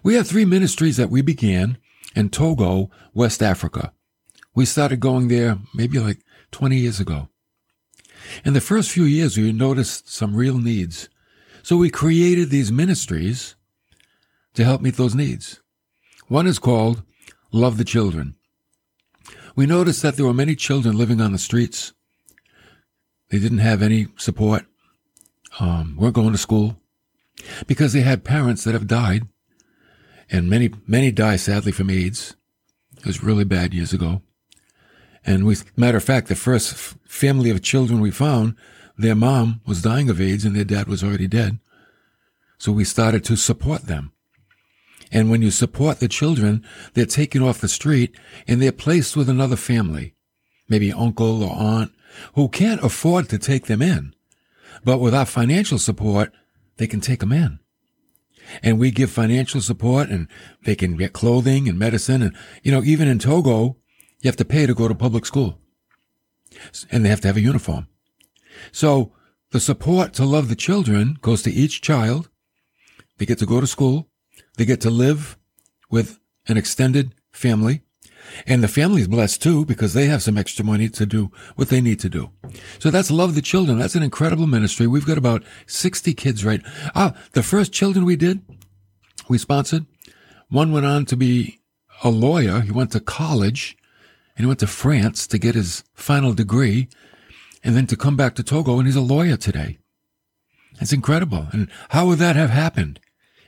We 0.03 0.15
have 0.15 0.27
three 0.27 0.45
ministries 0.45 0.97
that 0.97 1.11
we 1.11 1.23
began 1.23 1.79
in 2.15 2.31
Togo, 2.31 2.91
West 3.15 3.43
Africa. 3.43 3.93
We 4.55 4.65
started 4.65 5.01
going 5.01 5.29
there 5.29 5.59
maybe 5.75 5.99
like 5.99 6.19
20 6.53 6.77
years 6.77 7.01
ago. 7.01 7.29
In 8.45 8.55
the 8.55 8.61
first 8.61 8.91
few 8.91 9.05
years, 9.05 9.37
we 9.37 9.53
noticed 9.53 10.13
some 10.13 10.35
real 10.35 10.59
needs. 10.59 11.09
So 11.63 11.77
we 11.77 11.91
created 11.91 12.51
these 12.51 12.73
ministries 12.73 13.56
to 14.57 14.65
help 14.65 14.83
meet 14.83 14.97
those 14.97 15.15
needs. 15.15 15.61
One 16.29 16.47
is 16.47 16.59
called 16.59 17.03
Love 17.53 17.79
the 17.79 17.85
Children. 17.85 18.35
We 19.55 19.65
noticed 19.65 20.03
that 20.03 20.17
there 20.17 20.27
were 20.27 20.35
many 20.35 20.55
children 20.55 20.99
living 20.99 21.21
on 21.21 21.33
the 21.33 21.39
streets 21.39 21.93
they 23.31 23.39
didn't 23.39 23.59
have 23.59 23.83
any 23.83 24.07
support, 24.17 24.67
um, 25.59 25.97
weren't 25.99 26.15
going 26.15 26.33
to 26.33 26.39
school 26.39 26.77
because 27.67 27.93
they 27.93 28.03
had 28.03 28.25
parents 28.25 28.65
that 28.65 28.75
have 28.75 28.87
died. 28.87 29.27
And 30.31 30.51
many, 30.51 30.71
many 30.87 31.13
die 31.13 31.37
sadly 31.37 31.71
from 31.73 31.91
AIDS. 31.91 32.35
It 32.99 33.07
was 33.07 33.23
really 33.23 33.45
bad 33.45 33.73
years 33.73 33.93
ago. 33.93 34.23
And 35.25 35.45
we, 35.45 35.57
matter 35.77 35.97
of 35.97 36.05
fact, 36.05 36.29
the 36.29 36.35
first 36.35 36.75
family 37.05 37.51
of 37.51 37.63
children 37.63 38.01
we 38.01 38.11
found, 38.11 38.57
their 38.99 39.15
mom 39.15 39.61
was 39.67 39.83
dying 39.83 40.09
of 40.09 40.21
AIDS 40.21 40.45
and 40.45 40.57
their 40.57 40.65
dad 40.65 40.89
was 40.89 41.05
already 41.05 41.29
dead. 41.29 41.59
So 42.59 42.73
we 42.73 42.85
started 42.85 43.25
to 43.25 43.37
support 43.37 43.83
them. 43.83 44.13
And 45.13 45.31
when 45.31 45.43
you 45.43 45.51
support 45.51 46.01
the 46.01 46.09
children, 46.09 46.65
they're 46.95 47.07
taken 47.07 47.43
off 47.43 47.61
the 47.61 47.69
street 47.69 48.17
and 48.47 48.61
they're 48.61 48.73
placed 48.73 49.17
with 49.17 49.29
another 49.29 49.57
family, 49.57 50.15
maybe 50.69 50.93
uncle 50.93 51.43
or 51.43 51.53
aunt 51.53 51.93
who 52.35 52.49
can't 52.49 52.83
afford 52.83 53.29
to 53.29 53.39
take 53.39 53.67
them 53.67 53.83
in. 53.83 54.15
But 54.85 54.99
with 54.99 55.15
our 55.15 55.27
financial 55.27 55.79
support, 55.79 56.33
they 56.77 56.87
can 56.87 57.01
take 57.01 57.21
them 57.21 57.33
in. 57.33 57.61
And 58.63 58.79
we 58.79 58.91
give 58.91 59.11
financial 59.11 59.61
support 59.61 60.09
and 60.09 60.29
they 60.65 60.77
can 60.77 60.97
get 60.97 61.13
clothing 61.13 61.69
and 61.69 61.79
medicine. 61.79 62.23
And, 62.23 62.37
you 62.63 62.73
know, 62.73 62.83
even 62.85 63.09
in 63.09 63.19
Togo, 63.19 63.77
you 64.21 64.29
have 64.29 64.37
to 64.37 64.45
pay 64.45 64.67
to 64.67 64.75
go 64.75 64.89
to 64.89 64.95
public 64.95 65.27
school 65.27 65.59
and 66.91 67.05
they 67.05 67.09
have 67.09 67.21
to 67.23 67.29
have 67.29 67.37
a 67.37 67.41
uniform. 67.41 67.89
So 68.73 69.13
the 69.51 69.61
support 69.61 70.13
to 70.15 70.25
love 70.25 70.49
the 70.49 70.57
children 70.57 71.19
goes 71.21 71.43
to 71.43 71.51
each 71.51 71.83
child. 71.83 72.29
They 73.19 73.27
get 73.27 73.39
to 73.39 73.47
go 73.47 73.61
to 73.61 73.67
school. 73.67 74.09
They 74.57 74.65
get 74.65 74.81
to 74.83 74.91
live 74.91 75.37
with 75.91 76.19
an 76.49 76.57
extended 76.57 77.15
family. 77.33 77.83
And 78.47 78.63
the 78.63 78.69
family's 78.69 79.09
blessed 79.09 79.43
too 79.43 79.65
because 79.65 79.95
they 79.95 80.07
have 80.07 80.23
some 80.23 80.37
extra 80.37 80.65
money 80.65 80.89
to 80.89 81.07
do 81.07 81.31
what 81.55 81.69
they 81.69 81.81
need 81.81 82.01
to 82.01 82.09
do. 82.09 82.31
So 82.79 82.91
that's 82.91 83.11
Love 83.11 83.35
the 83.35 83.43
Children. 83.43 83.79
That's 83.79 83.95
an 83.95 84.03
incredible 84.03 84.47
ministry. 84.47 84.87
We've 84.87 85.07
got 85.07 85.19
about 85.19 85.45
60 85.67 86.13
kids 86.15 86.45
right. 86.45 86.61
Ah, 86.95 87.15
the 87.33 87.43
first 87.43 87.73
children 87.73 88.05
we 88.05 88.17
did, 88.17 88.41
we 89.29 89.39
sponsored. 89.39 89.87
One 90.49 90.73
went 90.73 90.87
on 90.87 91.05
to 91.07 91.17
be 91.17 91.61
a 92.03 92.11
lawyer. 92.11 92.61
He 92.61 92.73
went 92.73 92.93
to 92.93 93.01
college 93.01 93.77
and 94.37 94.45
he 94.45 94.47
went 94.47 94.61
to 94.61 94.67
France 94.67 95.27
to 95.29 95.39
get 95.39 95.55
his 95.55 95.85
final 95.95 96.33
degree 96.33 96.89
and 97.63 97.77
then 97.77 97.87
to 97.87 97.97
come 97.97 98.17
back 98.17 98.35
to 98.37 98.43
Togo 98.43 98.79
and 98.79 98.87
he's 98.87 98.97
a 98.97 99.01
lawyer 99.01 99.37
today. 99.37 99.79
It's 100.81 100.93
incredible. 100.93 101.47
And 101.53 101.71
how 101.91 102.07
would 102.07 102.19
that 102.19 102.37
have 102.37 102.51
happened? 102.51 103.01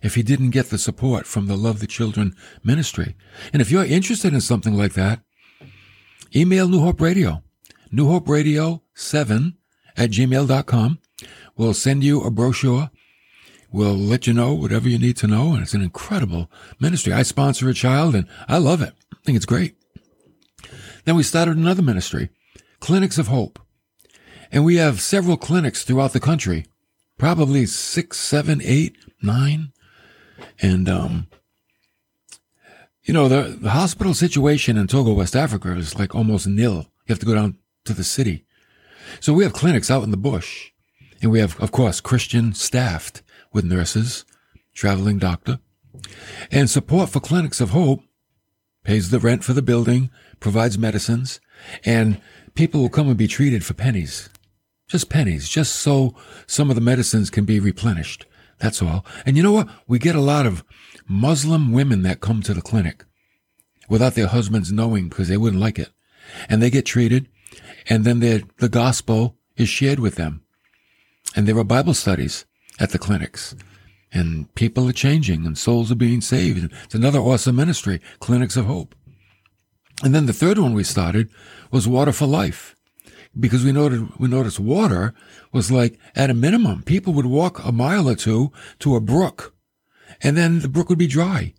If 0.03 0.15
he 0.15 0.23
didn't 0.23 0.51
get 0.51 0.71
the 0.71 0.79
support 0.79 1.27
from 1.27 1.47
the 1.47 1.57
Love 1.57 1.81
the 1.81 1.87
Children 1.87 2.35
ministry. 2.63 3.17
And 3.53 3.63
if 3.63 3.71
you're 3.71 3.85
interested 3.85 4.33
in 4.33 4.41
something 4.41 4.75
like 4.75 4.95
that, 4.95 5.21
email 6.35 6.69
New 6.69 6.81
Hope 6.81 7.01
Radio, 7.01 7.43
New 7.91 8.09
Hope 8.09 8.29
Radio 8.29 8.83
7 8.95 9.57
at 9.97 10.11
gmail.com. 10.11 10.99
We'll 11.57 11.75
send 11.75 12.05
you 12.05 12.23
a 12.23 12.31
brochure. 12.31 12.91
We'll 13.71 13.97
let 13.97 14.27
you 14.27 14.33
know 14.33 14.55
whatever 14.55 14.89
you 14.89 14.99
need 14.99 15.17
to 15.19 15.27
know. 15.27 15.53
And 15.53 15.63
it's 15.63 15.75
an 15.75 15.83
incredible 15.83 16.51
ministry. 16.81 17.13
I 17.13 17.23
sponsor 17.23 17.69
a 17.69 17.75
child 17.75 18.15
and 18.15 18.27
I 18.49 18.59
love 18.59 18.81
it. 18.81 18.95
I 19.13 19.17
think 19.25 19.37
it's 19.37 19.47
great. 19.47 19.75
Then 21.05 21.17
we 21.17 21.23
started 21.23 21.57
another 21.57 21.83
ministry, 21.83 22.31
Clinics 22.81 23.19
of 23.19 23.29
Hope. 23.29 23.59
And 24.51 24.65
we 24.65 24.77
have 24.77 25.01
several 25.01 25.37
clinics 25.37 25.83
throughout 25.83 26.13
the 26.13 26.21
country, 26.21 26.67
probably 27.19 27.67
six, 27.67 28.19
seven, 28.19 28.61
eight, 28.63 28.97
nine. 29.23 29.73
And, 30.61 30.89
um, 30.89 31.29
you 33.03 33.15
know, 33.15 33.29
the, 33.29 33.57
the 33.61 33.71
hospital 33.71 34.15
situation 34.15 34.77
in 34.77 34.87
Togo, 34.87 35.13
West 35.13 35.37
Africa 35.37 35.77
is 35.77 35.99
like 35.99 36.15
almost 36.15 36.47
nil. 36.47 36.87
You 37.07 37.13
have 37.13 37.19
to 37.21 37.27
go 37.27 37.35
down 37.35 37.59
to 37.85 37.93
the 37.93 38.05
city. 38.05 38.45
So 39.21 39.33
we 39.33 39.45
have 39.45 39.53
clinics 39.53 39.91
out 39.91 40.05
in 40.05 40.11
the 40.11 40.17
bush. 40.17 40.73
And 41.21 41.31
we 41.31 41.41
have, 41.41 41.59
of 41.61 41.73
course, 41.73 42.01
Christian 42.01 42.55
staffed 42.55 43.23
with 43.53 43.65
nurses, 43.65 44.25
traveling 44.75 45.19
doctor, 45.19 45.59
and 46.51 46.71
support 46.71 47.09
for 47.11 47.21
clinics 47.21 47.61
of 47.61 47.71
hope 47.71 48.03
pays 48.85 49.11
the 49.11 49.19
rent 49.19 49.43
for 49.43 49.53
the 49.53 49.63
building, 49.63 50.11
provides 50.41 50.79
medicines, 50.79 51.41
and 51.85 52.21
people 52.55 52.81
will 52.81 52.89
come 52.89 53.09
and 53.09 53.17
be 53.17 53.27
treated 53.27 53.65
for 53.65 53.75
pennies. 53.75 54.31
Just 54.87 55.11
pennies, 55.11 55.49
just 55.49 55.77
so 55.77 56.15
some 56.47 56.71
of 56.71 56.77
the 56.77 56.81
medicines 56.81 57.31
can 57.31 57.45
be 57.45 57.61
replenished. 57.61 58.25
That's 58.59 58.83
all. 58.83 59.05
And 59.25 59.37
you 59.37 59.43
know 59.43 59.53
what? 59.53 59.69
We 59.87 59.99
get 59.99 60.17
a 60.17 60.21
lot 60.21 60.47
of 60.47 60.65
Muslim 61.07 61.73
women 61.73 62.03
that 62.03 62.21
come 62.21 62.43
to 62.43 62.55
the 62.55 62.63
clinic 62.63 63.05
without 63.89 64.15
their 64.15 64.27
husbands 64.27 64.73
knowing 64.73 65.09
because 65.09 65.29
they 65.29 65.37
wouldn't 65.37 65.63
like 65.63 65.79
it. 65.79 65.91
And 66.49 66.61
they 66.61 66.71
get 66.71 66.85
treated 66.85 67.29
and 67.89 68.05
then 68.05 68.21
the 68.21 68.69
gospel 68.69 69.37
is 69.57 69.69
shared 69.69 69.99
with 69.99 70.17
them. 70.17 70.43
And 71.35 71.47
there 71.47 71.57
are 71.59 71.65
Bible 71.65 71.95
studies 71.95 72.45
at 72.79 72.91
the 72.91 72.99
clinics 72.99 73.55
and 74.13 74.53
people 74.55 74.89
are 74.89 74.93
changing 74.93 75.47
and 75.47 75.57
souls 75.57 75.91
are 75.93 75.97
being 75.97 76.21
saved. 76.21 76.73
It's 76.85 76.95
another 76.95 77.19
awesome 77.19 77.57
ministry, 77.57 78.01
Clinics 78.21 78.57
of 78.57 78.67
Hope. 78.67 78.95
And 80.03 80.15
then 80.15 80.27
the 80.27 80.33
third 80.33 80.59
one 80.59 80.75
we 80.75 80.85
started 80.85 81.31
was 81.71 81.89
Water 81.89 82.13
for 82.13 82.27
Life 82.27 82.77
because 83.39 83.65
we 83.65 83.73
noted, 83.73 84.19
we 84.19 84.29
noticed 84.29 84.59
water 84.59 85.15
was 85.53 85.71
like 85.71 85.99
at 86.15 86.31
a 86.31 86.35
minimum, 86.35 86.83
people 86.83 87.13
would 87.13 87.27
walk 87.27 87.65
a 87.65 87.73
mile 87.73 88.09
or 88.09 88.15
two 88.15 88.53
to 88.81 88.97
a 88.97 89.01
brook 89.01 89.55
and 90.23 90.37
then 90.37 90.61
the 90.61 90.69
brook 90.69 90.89
would 90.89 90.99
be 90.99 91.07
dry 91.07 91.55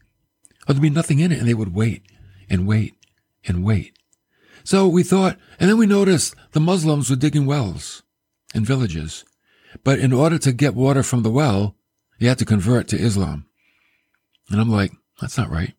or 0.68 0.74
there'd 0.74 0.82
be 0.82 0.90
nothing 0.90 1.20
in 1.20 1.32
it 1.32 1.40
and 1.40 1.48
they 1.48 1.54
would 1.54 1.74
wait 1.74 2.04
and 2.50 2.68
wait 2.68 2.96
and 3.48 3.64
wait. 3.64 3.98
So 4.64 4.88
we 4.88 5.04
thought, 5.04 5.38
and 5.60 5.70
then 5.70 5.78
we 5.78 5.86
noticed 5.86 6.36
the 6.52 6.60
Muslims 6.60 7.10
were 7.10 7.16
digging 7.16 7.46
wells 7.46 8.04
in 8.54 8.66
villages. 8.66 9.24
But 9.84 10.00
in 10.00 10.12
order 10.12 10.38
to 10.40 10.52
get 10.52 10.76
water 10.76 11.04
from 11.04 11.24
the 11.24 11.32
well, 11.32 11.76
you 12.18 12.28
had 12.28 12.40
to 12.40 12.46
convert 12.46 12.88
to 12.90 12.98
Islam. 12.98 13.46
And 14.50 14.60
I'm 14.60 14.70
like, 14.70 14.92
that's 15.22 15.38
not 15.38 15.50
right. 15.50 15.74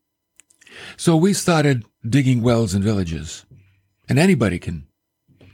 So 0.96 1.16
we 1.16 1.32
started 1.34 1.84
digging 2.08 2.42
wells 2.42 2.74
in 2.74 2.82
villages 2.82 3.44
and 4.08 4.18
anybody 4.18 4.58
can 4.58 4.86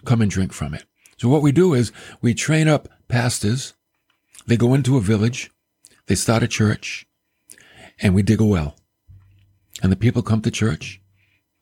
come 0.06 0.22
and 0.22 0.30
drink 0.30 0.52
from 0.52 0.74
it. 0.74 0.84
So 1.18 1.28
what 1.28 1.42
we 1.42 1.52
do 1.52 1.74
is 1.74 1.92
we 2.20 2.34
train 2.34 2.68
up 2.68 2.88
pastors. 3.08 3.74
They 4.46 4.56
go 4.56 4.74
into 4.74 4.96
a 4.96 5.00
village, 5.00 5.50
they 6.06 6.14
start 6.14 6.42
a 6.42 6.48
church, 6.48 7.06
and 8.00 8.14
we 8.14 8.22
dig 8.22 8.40
a 8.40 8.44
well. 8.44 8.76
And 9.82 9.90
the 9.90 9.96
people 9.96 10.22
come 10.22 10.40
to 10.42 10.50
church. 10.50 11.00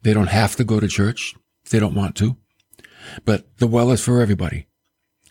They 0.02 0.12
don't 0.12 0.28
have 0.28 0.54
to 0.56 0.64
go 0.64 0.80
to 0.80 0.88
church 0.88 1.34
they 1.70 1.80
don't 1.80 1.94
want 1.94 2.16
to. 2.16 2.36
But 3.24 3.58
the 3.58 3.66
well 3.66 3.90
is 3.90 4.04
for 4.04 4.20
everybody. 4.20 4.66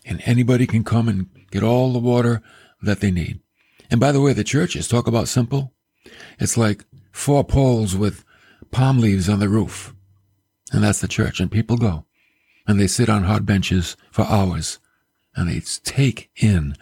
And 0.05 0.21
anybody 0.25 0.67
can 0.67 0.83
come 0.83 1.07
and 1.07 1.29
get 1.51 1.63
all 1.63 1.93
the 1.93 1.99
water 1.99 2.41
that 2.81 2.99
they 2.99 3.11
need. 3.11 3.39
And 3.89 3.99
by 3.99 4.11
the 4.11 4.21
way, 4.21 4.33
the 4.33 4.43
churches 4.43 4.87
talk 4.87 5.07
about 5.07 5.27
simple. 5.27 5.73
It's 6.39 6.57
like 6.57 6.85
four 7.11 7.43
poles 7.43 7.95
with 7.95 8.25
palm 8.71 8.99
leaves 8.99 9.29
on 9.29 9.39
the 9.39 9.49
roof. 9.49 9.93
And 10.71 10.83
that's 10.83 11.01
the 11.01 11.07
church. 11.07 11.39
And 11.39 11.51
people 11.51 11.77
go 11.77 12.05
and 12.67 12.79
they 12.79 12.87
sit 12.87 13.09
on 13.09 13.23
hard 13.23 13.45
benches 13.45 13.95
for 14.11 14.23
hours 14.23 14.79
and 15.35 15.49
they 15.49 15.61
take 15.83 16.29
in 16.35 16.75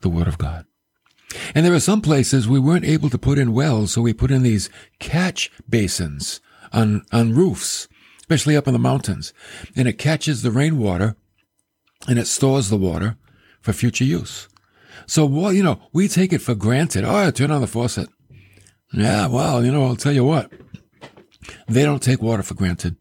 the 0.00 0.08
Word 0.08 0.28
of 0.28 0.38
God. 0.38 0.66
And 1.54 1.64
there 1.64 1.74
are 1.74 1.80
some 1.80 2.02
places 2.02 2.48
we 2.48 2.58
weren't 2.58 2.84
able 2.84 3.08
to 3.10 3.18
put 3.18 3.38
in 3.38 3.54
wells, 3.54 3.92
so 3.92 4.02
we 4.02 4.12
put 4.12 4.30
in 4.30 4.42
these 4.42 4.68
catch 4.98 5.50
basins 5.68 6.40
on, 6.72 7.04
on 7.12 7.34
roofs, 7.34 7.88
especially 8.20 8.56
up 8.56 8.66
in 8.66 8.72
the 8.72 8.78
mountains. 8.78 9.32
And 9.74 9.88
it 9.88 9.98
catches 9.98 10.42
the 10.42 10.50
rainwater 10.50 11.16
and 12.08 12.18
it 12.18 12.26
stores 12.26 12.68
the 12.68 12.76
water 12.76 13.16
for 13.60 13.72
future 13.72 14.04
use. 14.04 14.48
So, 15.06 15.24
well, 15.24 15.52
you 15.52 15.62
know, 15.62 15.80
we 15.92 16.08
take 16.08 16.32
it 16.32 16.42
for 16.42 16.54
granted. 16.54 17.04
Oh, 17.04 17.30
turn 17.30 17.50
on 17.50 17.60
the 17.60 17.66
faucet. 17.66 18.08
Yeah, 18.92 19.26
well, 19.28 19.64
you 19.64 19.72
know, 19.72 19.84
I'll 19.84 19.96
tell 19.96 20.12
you 20.12 20.24
what. 20.24 20.52
They 21.66 21.82
don't 21.82 22.02
take 22.02 22.20
water 22.20 22.42
for 22.42 22.54
granted. 22.54 22.96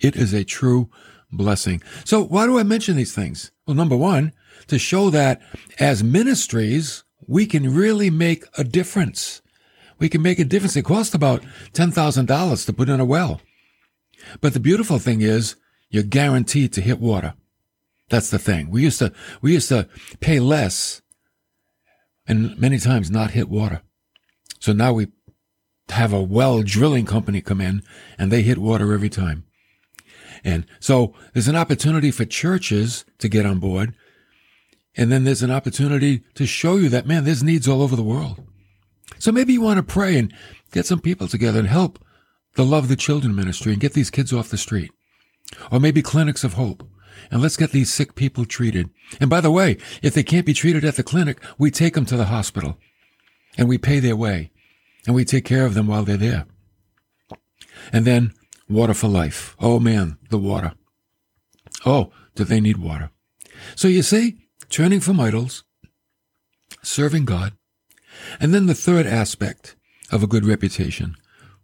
It 0.00 0.16
is 0.16 0.32
a 0.32 0.44
true 0.44 0.90
blessing. 1.30 1.82
So 2.04 2.22
why 2.22 2.46
do 2.46 2.58
I 2.58 2.62
mention 2.62 2.96
these 2.96 3.14
things? 3.14 3.50
Well, 3.66 3.76
number 3.76 3.96
one, 3.96 4.32
to 4.68 4.78
show 4.78 5.10
that 5.10 5.40
as 5.78 6.02
ministries, 6.02 7.04
we 7.26 7.46
can 7.46 7.74
really 7.74 8.10
make 8.10 8.44
a 8.56 8.64
difference. 8.64 9.42
We 9.98 10.08
can 10.08 10.22
make 10.22 10.38
a 10.38 10.44
difference. 10.44 10.76
It 10.76 10.84
costs 10.84 11.14
about 11.14 11.42
$10,000 11.72 12.66
to 12.66 12.72
put 12.72 12.88
in 12.88 13.00
a 13.00 13.04
well. 13.04 13.40
But 14.40 14.54
the 14.54 14.60
beautiful 14.60 14.98
thing 14.98 15.20
is 15.20 15.56
you're 15.90 16.02
guaranteed 16.02 16.72
to 16.74 16.80
hit 16.80 17.00
water. 17.00 17.34
That's 18.08 18.30
the 18.30 18.38
thing. 18.38 18.70
We 18.70 18.82
used 18.82 18.98
to, 19.00 19.12
we 19.42 19.52
used 19.52 19.68
to 19.68 19.88
pay 20.20 20.40
less 20.40 21.02
and 22.26 22.58
many 22.58 22.78
times 22.78 23.10
not 23.10 23.32
hit 23.32 23.48
water. 23.48 23.82
So 24.60 24.72
now 24.72 24.92
we 24.92 25.08
have 25.90 26.12
a 26.12 26.22
well 26.22 26.62
drilling 26.62 27.06
company 27.06 27.40
come 27.40 27.60
in 27.60 27.82
and 28.18 28.30
they 28.30 28.42
hit 28.42 28.58
water 28.58 28.92
every 28.92 29.08
time. 29.08 29.44
And 30.44 30.66
so 30.80 31.14
there's 31.32 31.48
an 31.48 31.56
opportunity 31.56 32.10
for 32.10 32.24
churches 32.24 33.04
to 33.18 33.28
get 33.28 33.46
on 33.46 33.58
board. 33.58 33.94
And 34.96 35.12
then 35.12 35.24
there's 35.24 35.42
an 35.42 35.50
opportunity 35.50 36.24
to 36.34 36.46
show 36.46 36.76
you 36.76 36.88
that, 36.88 37.06
man, 37.06 37.24
there's 37.24 37.42
needs 37.42 37.68
all 37.68 37.82
over 37.82 37.96
the 37.96 38.02
world. 38.02 38.42
So 39.18 39.32
maybe 39.32 39.52
you 39.52 39.60
want 39.60 39.78
to 39.78 39.82
pray 39.82 40.18
and 40.18 40.32
get 40.72 40.86
some 40.86 41.00
people 41.00 41.28
together 41.28 41.58
and 41.58 41.68
help 41.68 41.98
the 42.54 42.64
Love 42.64 42.88
the 42.88 42.96
Children 42.96 43.34
ministry 43.34 43.72
and 43.72 43.80
get 43.80 43.92
these 43.92 44.10
kids 44.10 44.32
off 44.32 44.50
the 44.50 44.58
street. 44.58 44.90
Or 45.70 45.80
maybe 45.80 46.02
clinics 46.02 46.44
of 46.44 46.54
hope. 46.54 46.86
And 47.30 47.42
let's 47.42 47.56
get 47.56 47.72
these 47.72 47.92
sick 47.92 48.14
people 48.14 48.44
treated. 48.44 48.90
And 49.20 49.30
by 49.30 49.40
the 49.40 49.50
way, 49.50 49.76
if 50.02 50.14
they 50.14 50.22
can't 50.22 50.46
be 50.46 50.54
treated 50.54 50.84
at 50.84 50.96
the 50.96 51.02
clinic, 51.02 51.40
we 51.58 51.70
take 51.70 51.94
them 51.94 52.06
to 52.06 52.16
the 52.16 52.26
hospital 52.26 52.78
and 53.56 53.68
we 53.68 53.78
pay 53.78 54.00
their 54.00 54.16
way 54.16 54.50
and 55.06 55.14
we 55.14 55.24
take 55.24 55.44
care 55.44 55.66
of 55.66 55.74
them 55.74 55.86
while 55.86 56.04
they're 56.04 56.16
there. 56.16 56.46
And 57.92 58.04
then 58.04 58.32
Water 58.68 58.94
for 58.94 59.08
life. 59.08 59.56
Oh 59.60 59.80
man, 59.80 60.18
the 60.30 60.38
water. 60.38 60.72
Oh, 61.86 62.10
do 62.34 62.44
they 62.44 62.60
need 62.60 62.76
water? 62.76 63.10
So 63.74 63.88
you 63.88 64.02
see, 64.02 64.38
turning 64.68 65.00
from 65.00 65.20
idols, 65.20 65.64
serving 66.82 67.24
God, 67.24 67.54
and 68.40 68.52
then 68.52 68.66
the 68.66 68.74
third 68.74 69.06
aspect 69.06 69.76
of 70.10 70.22
a 70.22 70.26
good 70.26 70.44
reputation, 70.44 71.16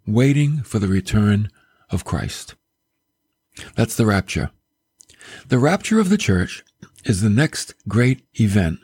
waiting 0.07 0.63
for 0.63 0.79
the 0.79 0.89
return 0.89 1.51
of 1.91 2.05
Christ. 2.05 2.55
That's 3.77 3.97
the 3.97 4.07
rapture. 4.07 4.51
The 5.49 5.59
rapture 5.59 6.01
of 6.01 6.09
the 6.09 6.19
church 6.19 6.65
is 7.05 7.21
the 7.21 7.31
next 7.31 7.75
great 7.87 8.23
event 8.41 8.81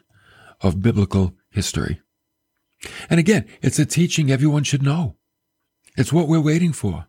of 0.61 0.83
biblical 0.83 1.35
history. 1.51 2.01
And 3.09 3.21
again, 3.21 3.47
it's 3.63 3.79
a 3.79 3.87
teaching 3.87 4.31
everyone 4.31 4.65
should 4.65 4.83
know. 4.83 5.17
It's 5.97 6.13
what 6.13 6.29
we're 6.29 6.41
waiting 6.41 6.73
for. 6.73 7.07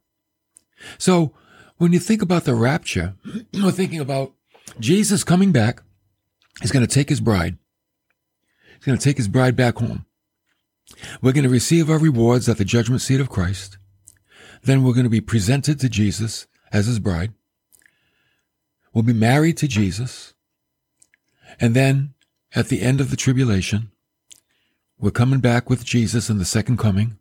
So 0.98 1.34
when 1.78 1.94
you 1.94 2.00
think 2.00 2.22
about 2.22 2.46
the 2.46 2.56
rapture, 2.56 3.15
we're 3.54 3.72
thinking 3.72 4.00
about 4.00 4.34
Jesus 4.80 5.24
coming 5.24 5.52
back. 5.52 5.82
He's 6.62 6.72
going 6.72 6.86
to 6.86 6.94
take 6.94 7.10
his 7.10 7.22
bride. 7.22 7.58
He's 8.76 8.86
going 8.86 8.98
to 8.98 9.04
take 9.04 9.17
his 9.17 9.28
bride 9.28 9.56
back 9.56 9.78
home. 9.78 10.06
We're 11.22 11.34
going 11.34 11.44
to 11.44 11.50
receive 11.50 11.89
our 11.89 11.98
rewards 11.98 12.50
at 12.50 12.58
the 12.58 12.65
judgment 12.65 13.02
seat 13.02 13.20
of 13.20 13.30
Christ. 13.30 13.78
Then 14.63 14.84
we're 14.84 14.94
going 14.94 15.06
to 15.06 15.10
be 15.10 15.22
presented 15.22 15.80
to 15.80 15.89
Jesus 15.89 16.48
as 16.72 16.88
his 16.88 17.00
bride. 17.00 17.34
We'll 18.94 19.04
be 19.04 19.13
married 19.13 19.58
to 19.58 19.67
Jesus. 19.67 20.34
And 21.60 21.76
then 21.76 22.13
at 22.54 22.67
the 22.67 22.82
end 22.82 23.02
of 23.02 23.10
the 23.10 23.15
tribulation, 23.15 23.91
we're 25.00 25.12
coming 25.12 25.39
back 25.39 25.70
with 25.70 25.86
Jesus 25.86 26.30
in 26.30 26.38
the 26.38 26.46
second 26.46 26.78
coming 26.78 27.17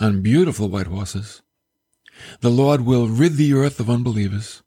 on 0.00 0.22
beautiful 0.22 0.68
white 0.68 0.88
horses. 0.88 1.42
The 2.40 2.50
Lord 2.50 2.82
will 2.82 3.08
rid 3.08 3.36
the 3.36 3.54
earth 3.54 3.80
of 3.80 3.90
unbelievers. 3.90 4.62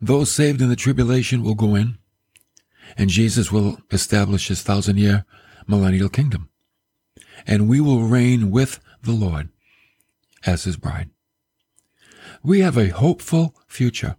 Those 0.00 0.30
saved 0.30 0.60
in 0.60 0.68
the 0.68 0.76
tribulation 0.76 1.42
will 1.42 1.54
go 1.54 1.74
in, 1.74 1.98
and 2.96 3.10
Jesus 3.10 3.50
will 3.50 3.78
establish 3.90 4.48
his 4.48 4.62
thousand 4.62 4.98
year 4.98 5.24
millennial 5.66 6.08
kingdom. 6.08 6.48
And 7.46 7.68
we 7.68 7.80
will 7.80 8.02
reign 8.02 8.50
with 8.50 8.80
the 9.02 9.12
Lord 9.12 9.48
as 10.46 10.64
his 10.64 10.76
bride. 10.76 11.10
We 12.42 12.60
have 12.60 12.76
a 12.76 12.88
hopeful 12.88 13.54
future. 13.66 14.16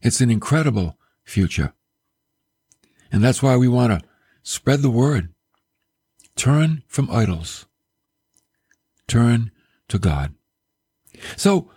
It's 0.00 0.20
an 0.20 0.30
incredible 0.30 0.96
future. 1.24 1.72
And 3.10 3.24
that's 3.24 3.42
why 3.42 3.56
we 3.56 3.68
want 3.68 3.92
to 3.92 4.08
spread 4.42 4.82
the 4.82 4.90
word. 4.90 5.32
Turn 6.36 6.84
from 6.86 7.10
idols. 7.10 7.66
Turn 9.08 9.50
to 9.88 9.98
God. 9.98 10.34
So 11.36 11.70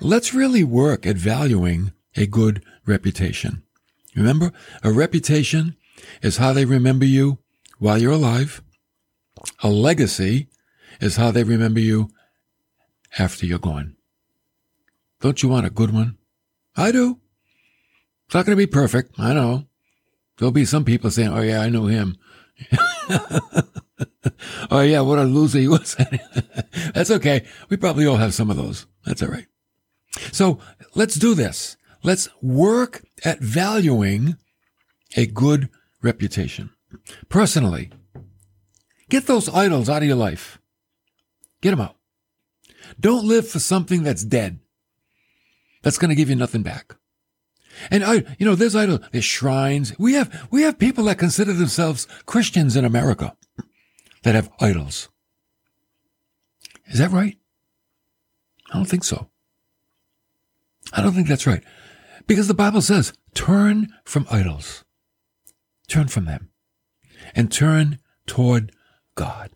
let's 0.00 0.34
really 0.34 0.64
work 0.64 1.06
at 1.06 1.16
valuing 1.16 1.92
a 2.16 2.26
good 2.26 2.64
reputation. 2.86 3.62
Remember, 4.16 4.52
a 4.82 4.92
reputation 4.92 5.76
is 6.22 6.38
how 6.38 6.52
they 6.52 6.64
remember 6.64 7.04
you 7.04 7.38
while 7.78 7.98
you're 7.98 8.12
alive. 8.12 8.62
A 9.62 9.68
legacy 9.68 10.48
is 11.00 11.16
how 11.16 11.30
they 11.30 11.44
remember 11.44 11.80
you 11.80 12.10
after 13.18 13.46
you're 13.46 13.58
gone. 13.58 13.96
Don't 15.20 15.42
you 15.42 15.48
want 15.48 15.66
a 15.66 15.70
good 15.70 15.92
one? 15.92 16.16
I 16.76 16.92
do. 16.92 17.18
It's 18.26 18.34
not 18.34 18.46
going 18.46 18.56
to 18.56 18.66
be 18.66 18.70
perfect. 18.70 19.18
I 19.18 19.34
know. 19.34 19.66
There'll 20.38 20.52
be 20.52 20.64
some 20.64 20.84
people 20.84 21.10
saying, 21.10 21.28
oh 21.28 21.42
yeah, 21.42 21.60
I 21.60 21.68
know 21.68 21.86
him. 21.86 22.16
oh 24.70 24.80
yeah, 24.80 25.00
what 25.00 25.18
a 25.18 25.24
loser 25.24 25.58
he 25.58 25.68
was. 25.68 25.96
That's 26.94 27.10
okay. 27.10 27.44
We 27.68 27.76
probably 27.76 28.06
all 28.06 28.16
have 28.16 28.34
some 28.34 28.50
of 28.50 28.56
those. 28.56 28.86
That's 29.04 29.22
all 29.22 29.28
right. 29.28 29.46
So 30.32 30.58
let's 30.94 31.14
do 31.14 31.34
this. 31.34 31.76
Let's 32.02 32.28
work 32.42 33.04
at 33.24 33.40
valuing 33.40 34.36
a 35.16 35.26
good 35.26 35.68
reputation. 36.02 36.70
Personally, 37.28 37.90
get 39.08 39.26
those 39.26 39.48
idols 39.48 39.88
out 39.88 40.02
of 40.02 40.08
your 40.08 40.16
life. 40.16 40.58
Get 41.60 41.70
them 41.70 41.80
out. 41.80 41.96
Don't 42.98 43.26
live 43.26 43.48
for 43.48 43.58
something 43.58 44.02
that's 44.02 44.24
dead. 44.24 44.58
That's 45.82 45.98
going 45.98 46.08
to 46.08 46.14
give 46.14 46.30
you 46.30 46.36
nothing 46.36 46.62
back. 46.62 46.96
And 47.90 48.04
I, 48.04 48.24
you 48.38 48.44
know, 48.46 48.54
there's 48.54 48.76
idol, 48.76 48.98
there's 49.12 49.24
shrines. 49.24 49.96
We 49.98 50.14
have, 50.14 50.48
we 50.50 50.62
have 50.62 50.78
people 50.78 51.04
that 51.04 51.18
consider 51.18 51.52
themselves 51.52 52.06
Christians 52.26 52.76
in 52.76 52.84
America 52.84 53.36
that 54.22 54.34
have 54.34 54.50
idols. 54.60 55.08
Is 56.86 56.98
that 56.98 57.10
right? 57.10 57.36
I 58.70 58.76
don't 58.76 58.88
think 58.88 59.04
so. 59.04 59.28
I 60.92 61.02
don't 61.02 61.12
think 61.12 61.28
that's 61.28 61.46
right. 61.46 61.62
Because 62.26 62.48
the 62.48 62.54
Bible 62.54 62.82
says, 62.82 63.12
turn 63.34 63.88
from 64.04 64.26
idols. 64.30 64.84
Turn 65.88 66.08
from 66.08 66.24
them 66.24 66.50
and 67.34 67.50
turn 67.50 67.98
toward 68.26 68.72
God. 69.14 69.50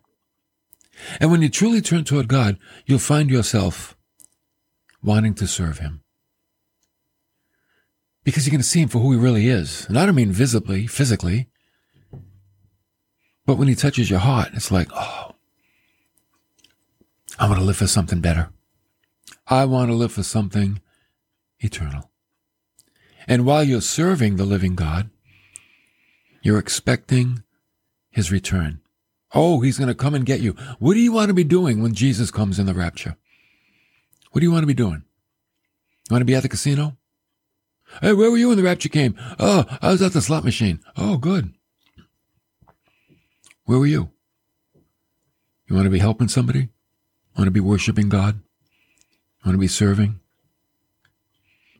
And 1.19 1.31
when 1.31 1.41
you 1.41 1.49
truly 1.49 1.81
turn 1.81 2.03
toward 2.03 2.27
God, 2.27 2.57
you'll 2.85 2.99
find 2.99 3.29
yourself 3.29 3.95
wanting 5.03 5.33
to 5.35 5.47
serve 5.47 5.79
Him. 5.79 6.01
Because 8.23 8.45
you're 8.45 8.51
going 8.51 8.61
to 8.61 8.67
see 8.67 8.81
Him 8.81 8.89
for 8.89 8.99
who 8.99 9.11
He 9.11 9.17
really 9.17 9.47
is. 9.47 9.85
And 9.87 9.99
I 9.99 10.05
don't 10.05 10.15
mean 10.15 10.31
visibly, 10.31 10.87
physically, 10.87 11.49
but 13.45 13.57
when 13.57 13.67
He 13.67 13.75
touches 13.75 14.09
your 14.09 14.19
heart, 14.19 14.49
it's 14.53 14.71
like, 14.71 14.89
oh, 14.93 15.35
I 17.37 17.47
want 17.47 17.59
to 17.59 17.65
live 17.65 17.77
for 17.77 17.87
something 17.87 18.21
better. 18.21 18.49
I 19.47 19.65
want 19.65 19.89
to 19.89 19.95
live 19.95 20.11
for 20.11 20.23
something 20.23 20.81
eternal. 21.59 22.09
And 23.27 23.45
while 23.45 23.63
you're 23.63 23.81
serving 23.81 24.35
the 24.35 24.45
living 24.45 24.75
God, 24.75 25.09
you're 26.41 26.59
expecting 26.59 27.43
His 28.11 28.31
return. 28.31 28.81
Oh, 29.33 29.59
he's 29.59 29.77
going 29.77 29.89
to 29.89 29.95
come 29.95 30.15
and 30.15 30.25
get 30.25 30.39
you. 30.39 30.55
What 30.79 30.93
do 30.93 31.01
you 31.01 31.11
want 31.11 31.27
to 31.27 31.33
be 31.33 31.43
doing 31.43 31.81
when 31.81 31.93
Jesus 31.93 32.31
comes 32.31 32.57
in 32.57 32.65
the 32.65 32.73
rapture? 32.73 33.17
What 34.31 34.39
do 34.39 34.45
you 34.45 34.51
want 34.51 34.63
to 34.63 34.67
be 34.67 34.73
doing? 34.73 35.03
You 36.09 36.13
want 36.13 36.21
to 36.21 36.25
be 36.25 36.35
at 36.35 36.43
the 36.43 36.49
casino? 36.49 36.95
Hey, 38.01 38.13
where 38.13 38.31
were 38.31 38.37
you 38.37 38.47
when 38.47 38.57
the 38.57 38.63
rapture 38.63 38.89
came? 38.89 39.15
Oh, 39.37 39.65
I 39.81 39.91
was 39.91 40.01
at 40.01 40.13
the 40.13 40.21
slot 40.21 40.45
machine. 40.45 40.79
Oh, 40.95 41.17
good. 41.17 41.53
Where 43.65 43.79
were 43.79 43.85
you? 43.85 44.11
You 45.67 45.75
want 45.75 45.85
to 45.85 45.91
be 45.91 45.99
helping 45.99 46.27
somebody? 46.27 46.69
Want 47.37 47.47
to 47.47 47.51
be 47.51 47.59
worshiping 47.59 48.09
God? 48.09 48.39
Want 49.43 49.55
to 49.55 49.59
be 49.59 49.67
serving? 49.67 50.19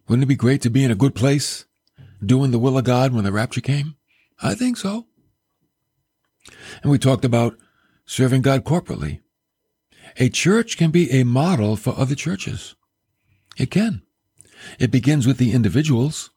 Wouldn't 0.08 0.24
it 0.24 0.28
be 0.28 0.36
great 0.36 0.62
to 0.64 0.70
be 0.70 0.84
in 0.84 0.92
a 0.92 0.96
good 0.96 1.16
place, 1.16 1.66
doing 2.24 2.52
the 2.52 2.60
will 2.60 2.78
of 2.78 2.84
God 2.84 3.14
when 3.14 3.24
the 3.24 3.32
rapture 3.32 3.62
came? 3.62 3.96
I 4.42 4.54
think 4.56 4.78
so. 4.78 5.08
And 6.82 6.92
we 6.92 7.00
talked 7.00 7.26
about 7.26 7.58
serving 8.06 8.42
God 8.42 8.64
corporately. 8.64 9.22
A 10.18 10.30
church 10.30 10.78
can 10.78 10.92
be 10.92 11.12
a 11.12 11.24
model 11.24 11.76
for 11.76 11.98
other 11.98 12.16
churches. 12.16 12.76
It 13.58 13.72
can. 13.72 14.02
It 14.80 14.92
begins 14.92 15.26
with 15.26 15.38
the 15.38 15.52
individuals. 15.52 16.32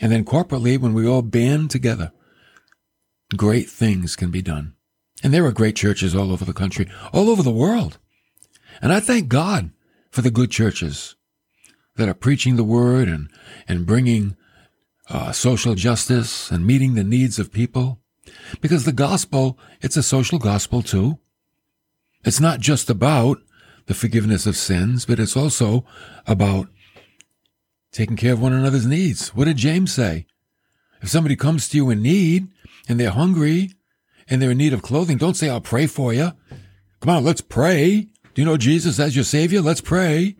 And 0.00 0.10
then 0.10 0.24
corporately, 0.24 0.78
when 0.78 0.94
we 0.94 1.06
all 1.06 1.22
band 1.22 1.70
together, 1.70 2.12
great 3.36 3.68
things 3.68 4.16
can 4.16 4.30
be 4.30 4.42
done. 4.42 4.74
And 5.22 5.32
there 5.32 5.44
are 5.44 5.52
great 5.52 5.76
churches 5.76 6.14
all 6.14 6.32
over 6.32 6.44
the 6.44 6.52
country, 6.52 6.86
all 7.12 7.30
over 7.30 7.42
the 7.42 7.50
world. 7.50 7.98
And 8.82 8.92
I 8.92 9.00
thank 9.00 9.28
God 9.28 9.70
for 10.10 10.22
the 10.22 10.30
good 10.30 10.50
churches 10.50 11.16
that 11.96 12.08
are 12.08 12.14
preaching 12.14 12.56
the 12.56 12.64
word 12.64 13.08
and, 13.08 13.28
and 13.68 13.86
bringing 13.86 14.36
uh, 15.08 15.32
social 15.32 15.74
justice 15.74 16.50
and 16.50 16.66
meeting 16.66 16.94
the 16.94 17.04
needs 17.04 17.38
of 17.38 17.52
people. 17.52 18.00
Because 18.60 18.84
the 18.84 18.92
gospel, 18.92 19.58
it's 19.80 19.96
a 19.96 20.02
social 20.02 20.38
gospel 20.38 20.82
too. 20.82 21.18
It's 22.24 22.40
not 22.40 22.60
just 22.60 22.88
about 22.88 23.38
the 23.86 23.94
forgiveness 23.94 24.46
of 24.46 24.56
sins, 24.56 25.04
but 25.04 25.20
it's 25.20 25.36
also 25.36 25.84
about 26.26 26.68
taking 27.92 28.16
care 28.16 28.32
of 28.32 28.40
one 28.40 28.52
another's 28.52 28.86
needs. 28.86 29.28
What 29.28 29.44
did 29.44 29.56
James 29.56 29.92
say? 29.92 30.26
If 31.02 31.10
somebody 31.10 31.36
comes 31.36 31.68
to 31.68 31.76
you 31.76 31.90
in 31.90 32.02
need 32.02 32.48
and 32.88 32.98
they're 32.98 33.10
hungry 33.10 33.72
and 34.28 34.40
they're 34.40 34.50
in 34.50 34.58
need 34.58 34.72
of 34.72 34.82
clothing, 34.82 35.18
don't 35.18 35.36
say, 35.36 35.48
I'll 35.48 35.60
pray 35.60 35.86
for 35.86 36.12
you. 36.12 36.32
Come 37.00 37.16
on, 37.16 37.24
let's 37.24 37.40
pray. 37.40 38.08
Do 38.34 38.42
you 38.42 38.46
know 38.46 38.56
Jesus 38.56 38.98
as 38.98 39.14
your 39.14 39.24
savior? 39.24 39.60
Let's 39.60 39.80
pray. 39.80 40.36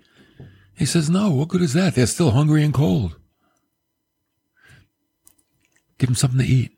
He 0.75 0.87
says, 0.87 1.09
no, 1.09 1.31
what 1.31 1.49
good 1.49 1.63
is 1.63 1.75
that? 1.75 1.95
They're 1.95 2.07
still 2.07 2.33
hungry 2.33 2.65
and 2.65 2.75
cold. 2.75 3.17
Give 5.99 6.09
them 6.09 6.17
something 6.17 6.41
to 6.41 6.47
eat. 6.47 6.73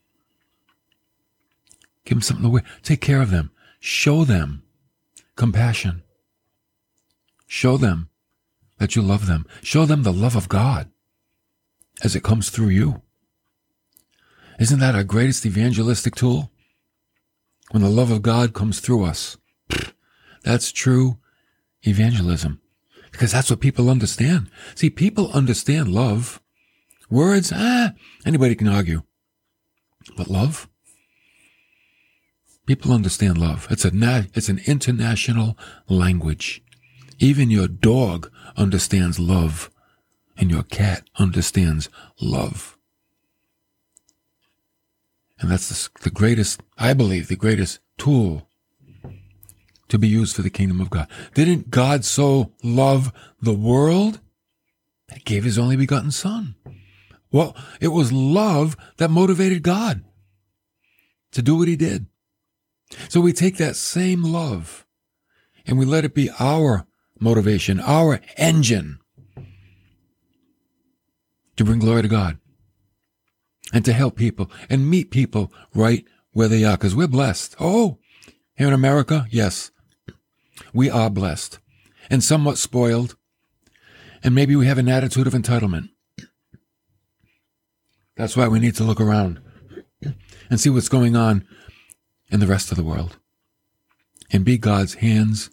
Give 2.05 2.17
them 2.17 2.23
something 2.23 2.45
to 2.45 2.51
wear. 2.51 2.63
Take 2.83 3.01
care 3.01 3.23
of 3.23 3.31
them. 3.31 3.51
Show 3.81 4.25
them 4.25 4.63
compassion. 5.37 6.03
Show 7.47 7.77
them 7.77 8.11
that 8.79 8.95
you 8.95 9.03
love 9.03 9.27
them. 9.27 9.47
Show 9.63 9.87
them 9.87 10.03
the 10.03 10.13
love 10.13 10.37
of 10.37 10.49
God 10.49 10.91
as 12.03 12.15
it 12.15 12.23
comes 12.23 12.51
through 12.51 12.69
you. 12.69 13.03
Isn't 14.59 14.81
that 14.81 14.95
our 14.95 15.05
greatest 15.05 15.45
evangelistic 15.45 16.15
tool? 16.15 16.51
When 17.71 17.83
the 17.83 17.89
love 17.89 18.11
of 18.11 18.23
God 18.23 18.55
comes 18.55 18.81
through 18.81 19.05
us. 19.05 19.37
That's 20.45 20.73
true 20.73 21.19
evangelism. 21.83 22.61
Because 23.11 23.33
that's 23.33 23.51
what 23.51 23.61
people 23.61 23.91
understand. 23.91 24.49
See, 24.75 24.91
people 24.91 25.31
understand 25.33 25.93
love. 25.93 26.41
Words, 27.11 27.53
ah, 27.55 27.93
anybody 28.25 28.55
can 28.55 28.69
argue. 28.69 29.03
But 30.17 30.29
love? 30.29 30.69
People 32.67 32.93
understand 32.93 33.39
love. 33.39 33.67
It's 33.71 33.85
a 33.85 33.91
na- 33.91 34.25
it's 34.35 34.49
an 34.49 34.61
international 34.67 35.57
language. 35.89 36.63
Even 37.19 37.51
your 37.51 37.69
dog 37.69 38.31
understands 38.57 39.19
love, 39.19 39.71
and 40.37 40.51
your 40.51 40.65
cat 40.65 41.09
understands 41.17 41.89
love. 42.21 42.76
And 45.39 45.51
that's 45.51 45.69
the, 45.69 46.01
the 46.03 46.11
greatest, 46.11 46.61
I 46.79 46.95
believe, 46.95 47.29
the 47.29 47.37
greatest 47.37 47.81
tool 47.99 48.49
to 49.89 49.99
be 49.99 50.09
used 50.09 50.35
for 50.35 50.43
the 50.43 50.51
kingdom 50.51 50.81
of 50.81 50.91
God. 50.91 51.09
Didn't 51.35 51.71
God 51.71 52.05
so 52.05 52.53
love 52.63 53.13
the 53.41 53.53
world 53.53 54.21
that 55.09 55.25
gave 55.25 55.45
his 55.45 55.59
only 55.59 55.77
begotten 55.77 56.11
son? 56.11 56.55
Well, 57.31 57.57
it 57.81 57.89
was 57.89 58.13
love 58.13 58.77
that 58.97 59.11
motivated 59.11 59.63
God 59.63 60.03
to 61.33 61.43
do 61.43 61.57
what 61.57 61.69
he 61.69 61.77
did. 61.77 62.07
So 63.09 63.21
we 63.21 63.33
take 63.33 63.57
that 63.59 63.77
same 63.77 64.23
love 64.23 64.87
and 65.67 65.79
we 65.79 65.85
let 65.85 66.05
it 66.05 66.15
be 66.15 66.31
our 66.39 66.87
motivation, 67.19 67.81
our 67.81 68.21
engine 68.37 68.99
to 71.57 71.65
bring 71.65 71.79
glory 71.79 72.03
to 72.03 72.09
God 72.09 72.39
and 73.73 73.85
to 73.85 73.93
help 73.93 74.17
people 74.17 74.51
and 74.69 74.89
meet 74.89 75.11
people 75.11 75.53
right 75.75 76.05
where 76.33 76.49
they 76.49 76.65
are 76.65 76.77
because 76.77 76.95
we're 76.95 77.09
blessed. 77.09 77.57
Oh, 77.59 77.99
here 78.57 78.69
in 78.69 78.73
America, 78.73 79.27
yes, 79.31 79.71
we 80.73 80.91
are 80.91 81.11
blessed 81.11 81.59
and 82.11 82.23
somewhat 82.23 82.59
spoiled. 82.59 83.17
And 84.23 84.35
maybe 84.35 84.57
we 84.57 84.67
have 84.67 84.79
an 84.79 84.89
attitude 84.89 85.27
of 85.27 85.35
entitlement. 85.35 85.91
That's 88.17 88.37
why 88.37 88.49
we 88.49 88.59
need 88.59 88.75
to 88.77 88.85
look 88.85 89.01
around 89.01 89.41
and 90.51 90.59
see 90.59 90.71
what's 90.71 90.89
going 90.89 91.17
on 91.17 91.47
in 92.31 92.41
the 92.41 92.47
rest 92.47 92.71
of 92.71 92.77
the 92.77 92.85
world 92.85 93.19
and 94.33 94.45
be 94.45 94.59
God's 94.59 94.95
hands 94.95 95.51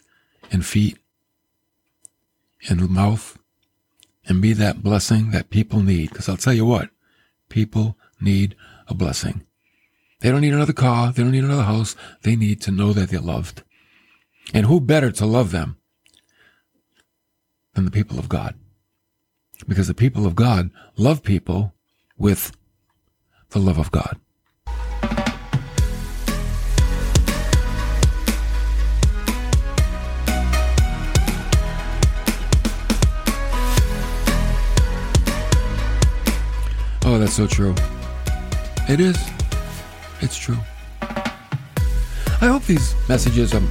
and 0.52 0.65
feet 0.65 0.97
and 2.69 2.89
mouth 2.89 3.38
and 4.26 4.41
be 4.41 4.54
that 4.54 4.82
blessing 4.82 5.32
that 5.32 5.49
people 5.49 5.82
need. 5.82 6.10
Because 6.10 6.30
I'll 6.30 6.38
tell 6.38 6.54
you 6.54 6.65
what, 6.65 6.89
people 7.49 7.97
need 8.24 8.56
a 8.88 8.94
blessing. 8.94 9.44
They 10.22 10.32
don't 10.32 10.42
need 10.42 10.54
another 10.54 10.74
car. 10.74 11.12
They 11.12 11.22
don't 11.22 11.32
need 11.34 11.44
another 11.44 11.64
house. 11.64 11.96
They 12.22 12.36
need 12.36 12.62
to 12.62 12.72
know 12.72 12.94
that 12.94 13.10
they're 13.10 13.20
loved. 13.20 13.64
And 14.54 14.66
who 14.66 14.80
better 14.80 15.12
to 15.12 15.26
love 15.26 15.52
them 15.52 15.78
than 17.74 17.86
the 17.86 17.92
people 17.92 18.20
of 18.20 18.30
God? 18.30 18.56
Because 19.68 19.88
the 19.88 19.94
people 19.94 20.26
of 20.26 20.36
God 20.36 20.72
love 20.96 21.24
people 21.24 21.74
with 22.18 22.52
the 23.50 23.60
love 23.60 23.78
of 23.78 23.92
God. 23.92 24.20
Oh, 37.06 37.20
that's 37.20 37.34
so 37.34 37.48
true. 37.48 37.76
It 38.89 39.00
is. 39.00 39.17
It's 40.22 40.38
true. 40.38 40.58
I 41.02 42.48
hope 42.48 42.63
these 42.65 42.93
messages 43.08 43.54
are 43.54 43.62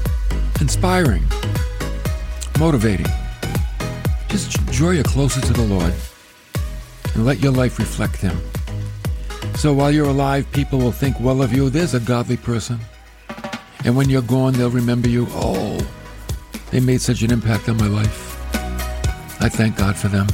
inspiring, 0.60 1.22
motivating. 2.58 3.06
Just 4.28 4.64
draw 4.66 4.90
you 4.90 5.02
closer 5.02 5.40
to 5.42 5.52
the 5.52 5.62
Lord 5.62 5.92
and 7.14 7.26
let 7.26 7.40
your 7.40 7.52
life 7.52 7.78
reflect 7.78 8.16
Him. 8.16 8.38
So 9.56 9.74
while 9.74 9.90
you're 9.90 10.08
alive, 10.08 10.50
people 10.52 10.78
will 10.78 10.92
think 10.92 11.20
well 11.20 11.42
of 11.42 11.52
you. 11.52 11.68
There's 11.68 11.92
a 11.92 12.00
godly 12.00 12.38
person. 12.38 12.80
And 13.84 13.94
when 13.94 14.08
you're 14.08 14.22
gone, 14.22 14.54
they'll 14.54 14.70
remember 14.70 15.08
you. 15.08 15.26
Oh, 15.30 15.78
they 16.70 16.80
made 16.80 17.02
such 17.02 17.20
an 17.20 17.30
impact 17.30 17.68
on 17.68 17.76
my 17.76 17.88
life. 17.88 18.38
I 19.42 19.50
thank 19.50 19.76
God 19.76 19.96
for 19.96 20.08
them. 20.08 20.26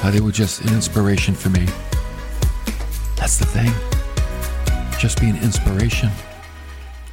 How 0.00 0.10
they 0.10 0.20
were 0.20 0.30
just 0.30 0.60
an 0.60 0.74
inspiration 0.74 1.34
for 1.34 1.48
me. 1.50 1.66
That's 3.26 3.38
the 3.38 3.46
thing. 3.46 5.00
Just 5.00 5.20
be 5.20 5.28
an 5.28 5.36
inspiration 5.38 6.10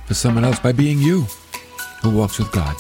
for 0.06 0.14
someone 0.14 0.46
else 0.46 0.60
by 0.60 0.72
being 0.72 1.00
you 1.00 1.26
who 2.04 2.12
walks 2.12 2.38
with 2.38 2.52
God. 2.52 2.76